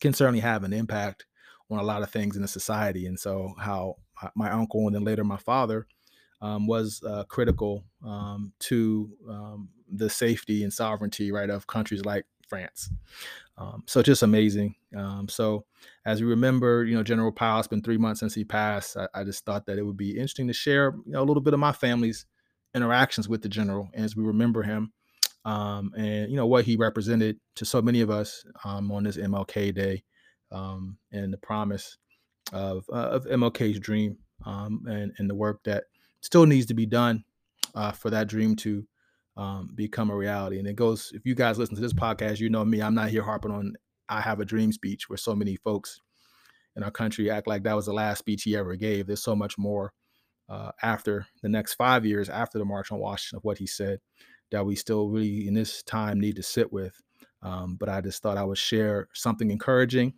can 0.00 0.12
certainly 0.12 0.40
have 0.40 0.62
an 0.62 0.74
impact 0.74 1.24
on 1.70 1.78
a 1.78 1.82
lot 1.82 2.02
of 2.02 2.10
things 2.10 2.36
in 2.36 2.42
the 2.42 2.48
society. 2.48 3.06
And 3.06 3.18
so, 3.18 3.54
how 3.58 3.96
my 4.36 4.50
uncle 4.50 4.86
and 4.86 4.94
then 4.94 5.04
later 5.04 5.24
my 5.24 5.38
father 5.38 5.86
um, 6.42 6.66
was 6.66 7.02
uh, 7.02 7.24
critical 7.24 7.84
um, 8.04 8.52
to 8.60 9.10
um, 9.28 9.70
the 9.96 10.10
safety 10.10 10.62
and 10.62 10.72
sovereignty, 10.72 11.32
right, 11.32 11.50
of 11.50 11.66
countries 11.66 12.04
like 12.04 12.26
France. 12.48 12.90
Um, 13.56 13.84
so 13.86 14.02
just 14.02 14.22
amazing. 14.22 14.74
Um, 14.96 15.28
so 15.28 15.64
as 16.04 16.20
we 16.20 16.26
remember, 16.26 16.84
you 16.84 16.96
know, 16.96 17.02
General 17.02 17.32
Powell, 17.32 17.60
it's 17.60 17.68
been 17.68 17.82
three 17.82 17.98
months 17.98 18.20
since 18.20 18.34
he 18.34 18.44
passed. 18.44 18.96
I, 18.96 19.06
I, 19.14 19.24
just 19.24 19.44
thought 19.44 19.66
that 19.66 19.78
it 19.78 19.82
would 19.82 19.96
be 19.96 20.10
interesting 20.10 20.48
to 20.48 20.52
share, 20.52 20.92
you 21.06 21.12
know, 21.12 21.22
a 21.22 21.24
little 21.24 21.42
bit 21.42 21.54
of 21.54 21.60
my 21.60 21.70
family's 21.72 22.26
interactions 22.74 23.28
with 23.28 23.42
the 23.42 23.48
general 23.48 23.88
as 23.94 24.16
we 24.16 24.24
remember 24.24 24.62
him 24.62 24.92
um, 25.44 25.92
and 25.96 26.30
you 26.30 26.36
know 26.36 26.46
what 26.46 26.64
he 26.64 26.76
represented 26.76 27.38
to 27.56 27.64
so 27.64 27.82
many 27.82 28.00
of 28.00 28.10
us 28.10 28.44
um, 28.64 28.90
on 28.90 29.04
this 29.04 29.16
MLK 29.16 29.74
Day 29.74 30.02
um, 30.50 30.96
and 31.12 31.32
the 31.32 31.38
promise 31.38 31.98
of, 32.52 32.84
uh, 32.92 33.08
of 33.08 33.26
MLK's 33.26 33.78
dream 33.78 34.16
um, 34.46 34.82
and, 34.88 35.12
and 35.18 35.28
the 35.28 35.34
work 35.34 35.62
that 35.64 35.84
still 36.20 36.46
needs 36.46 36.66
to 36.66 36.74
be 36.74 36.86
done 36.86 37.24
uh, 37.74 37.92
for 37.92 38.10
that 38.10 38.28
dream 38.28 38.56
to 38.56 38.86
um, 39.36 39.70
become 39.74 40.10
a 40.10 40.16
reality. 40.16 40.58
And 40.58 40.68
it 40.68 40.76
goes, 40.76 41.10
if 41.14 41.26
you 41.26 41.34
guys 41.34 41.58
listen 41.58 41.74
to 41.74 41.80
this 41.80 41.92
podcast, 41.92 42.40
you 42.40 42.50
know 42.50 42.64
me, 42.64 42.82
I'm 42.82 42.94
not 42.94 43.10
here 43.10 43.22
harping 43.22 43.50
on 43.50 43.74
I 44.08 44.20
have 44.20 44.40
a 44.40 44.44
dream 44.44 44.70
speech 44.70 45.08
where 45.08 45.16
so 45.16 45.34
many 45.34 45.56
folks 45.56 46.00
in 46.76 46.82
our 46.82 46.90
country 46.90 47.30
act 47.30 47.46
like 47.46 47.62
that 47.64 47.76
was 47.76 47.86
the 47.86 47.92
last 47.92 48.18
speech 48.18 48.42
he 48.42 48.56
ever 48.56 48.76
gave. 48.76 49.06
There's 49.06 49.22
so 49.22 49.34
much 49.36 49.56
more 49.56 49.92
uh, 50.48 50.72
after 50.82 51.26
the 51.42 51.48
next 51.48 51.74
five 51.74 52.04
years 52.04 52.28
after 52.28 52.58
the 52.58 52.64
March 52.64 52.92
on 52.92 52.98
Washington 52.98 53.38
of 53.38 53.44
what 53.44 53.58
he 53.58 53.66
said 53.66 54.00
that 54.50 54.66
we 54.66 54.76
still 54.76 55.08
really 55.08 55.48
in 55.48 55.54
this 55.54 55.82
time 55.82 56.20
need 56.20 56.36
to 56.36 56.42
sit 56.42 56.72
with. 56.72 57.00
Um, 57.42 57.76
but 57.76 57.88
I 57.88 58.00
just 58.00 58.22
thought 58.22 58.36
I 58.36 58.44
would 58.44 58.58
share 58.58 59.08
something 59.14 59.50
encouraging 59.50 60.14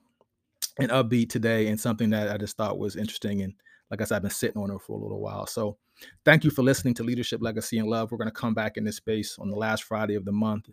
and 0.79 0.91
upbeat 0.91 1.31
today 1.31 1.69
and 1.69 1.81
something 1.81 2.11
that 2.11 2.31
I 2.31 2.37
just 2.37 2.57
thought 2.57 2.79
was 2.79 2.97
interesting. 2.97 3.43
And 3.43 3.55
like 3.91 4.01
I 4.01 4.05
said, 4.05 4.17
I've 4.17 4.23
been 4.23 4.31
sitting 4.31 4.61
on 4.61 4.71
it 4.71 4.81
for 4.81 4.99
a 4.99 5.03
little 5.03 5.21
while. 5.21 5.47
So 5.47 5.79
thank 6.25 6.45
you 6.45 6.51
for 6.51 6.63
listening 6.63 6.95
to 6.95 7.05
Leadership, 7.05 7.41
Legacy, 7.43 7.79
and 7.79 7.89
Love. 7.89 8.11
We're 8.11 8.19
going 8.19 8.31
to 8.31 8.35
come 8.35 8.55
back 8.55 8.77
in 8.77 8.85
this 8.85 8.97
space 8.97 9.39
on 9.39 9.51
the 9.51 9.57
last 9.57 9.85
Friday 9.85 10.15
of 10.15 10.25
the 10.25 10.33
month 10.33 10.69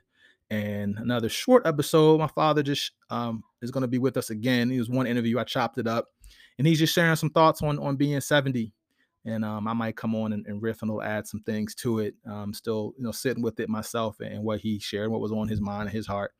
and 0.49 0.97
another 0.97 1.29
short 1.29 1.65
episode. 1.65 2.19
My 2.19 2.27
father 2.27 2.63
just 2.63 2.91
um, 3.09 3.43
is 3.61 3.71
going 3.71 3.81
to 3.81 3.87
be 3.87 3.97
with 3.97 4.17
us 4.17 4.29
again. 4.29 4.69
He 4.69 4.79
was 4.79 4.89
one 4.89 5.07
interview. 5.07 5.39
I 5.39 5.43
chopped 5.43 5.77
it 5.77 5.87
up 5.87 6.09
and 6.57 6.67
he's 6.67 6.79
just 6.79 6.93
sharing 6.93 7.15
some 7.15 7.29
thoughts 7.29 7.61
on, 7.61 7.79
on 7.79 7.95
being 7.95 8.21
70 8.21 8.73
and 9.25 9.45
um, 9.45 9.67
I 9.67 9.73
might 9.73 9.95
come 9.95 10.15
on 10.15 10.33
and, 10.33 10.45
and, 10.47 10.61
riff 10.61 10.81
and 10.81 10.91
will 10.91 11.01
add 11.01 11.27
some 11.27 11.41
things 11.41 11.73
to 11.75 11.99
it. 11.99 12.15
Um, 12.29 12.53
still, 12.53 12.93
you 12.97 13.03
know, 13.03 13.11
sitting 13.11 13.41
with 13.41 13.59
it 13.59 13.69
myself 13.69 14.19
and, 14.19 14.43
what 14.43 14.59
he 14.59 14.79
shared, 14.79 15.09
what 15.09 15.21
was 15.21 15.31
on 15.31 15.47
his 15.47 15.61
mind 15.61 15.83
and 15.83 15.95
his 15.95 16.07
heart 16.07 16.33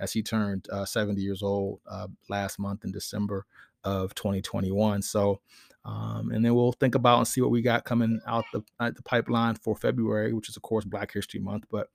as 0.00 0.12
he 0.12 0.22
turned 0.22 0.66
uh, 0.70 0.84
70 0.84 1.20
years 1.20 1.42
old 1.42 1.80
uh, 1.88 2.08
last 2.28 2.58
month 2.58 2.84
in 2.84 2.90
December 2.90 3.46
of 3.84 4.14
2021. 4.14 5.02
So, 5.02 5.40
um, 5.84 6.30
and 6.32 6.44
then 6.44 6.54
we'll 6.54 6.72
think 6.72 6.94
about 6.94 7.18
and 7.18 7.28
see 7.28 7.40
what 7.40 7.50
we 7.50 7.60
got 7.60 7.84
coming 7.84 8.20
out 8.26 8.44
the, 8.52 8.62
out 8.80 8.96
the 8.96 9.02
pipeline 9.02 9.54
for 9.56 9.76
February, 9.76 10.32
which 10.32 10.48
is 10.48 10.56
of 10.56 10.62
course 10.62 10.84
Black 10.84 11.12
History 11.12 11.40
Month. 11.40 11.64
But 11.70 11.88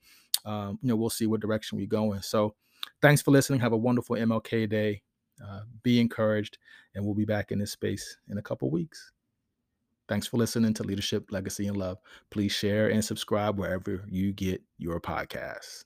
um, 0.45 0.80
you 0.82 0.89
know, 0.89 0.95
we'll 0.95 1.10
see 1.10 1.28
what 1.28 1.41
direction 1.41 1.78
we 1.78 1.88
go 1.88 2.13
in. 2.13 2.21
So, 2.21 2.56
thanks 3.02 3.21
for 3.21 3.32
listening. 3.32 3.60
Have 3.60 3.73
a 3.73 3.78
wonderful 3.78 4.15
MLK 4.15 4.69
Day. 4.69 5.02
Uh, 5.45 5.62
be 5.84 5.99
encouraged, 6.02 6.58
and 6.93 7.04
we'll 7.04 7.15
be 7.15 7.25
back 7.25 7.52
in 7.52 7.60
this 7.60 7.71
space 7.71 8.17
in 8.30 8.38
a 8.38 8.41
couple 8.41 8.69
weeks. 8.69 9.12
Thanks 10.10 10.28
for 10.28 10.38
listening 10.38 10.73
to 10.73 10.84
Leadership, 10.84 11.32
Legacy, 11.32 11.67
and 11.67 11.78
Love. 11.78 11.99
Please 12.30 12.52
share 12.52 12.89
and 12.89 13.04
subscribe 13.04 13.58
wherever 13.58 14.04
you 14.10 14.34
get 14.34 14.62
your 14.78 14.99
podcasts. 14.99 15.86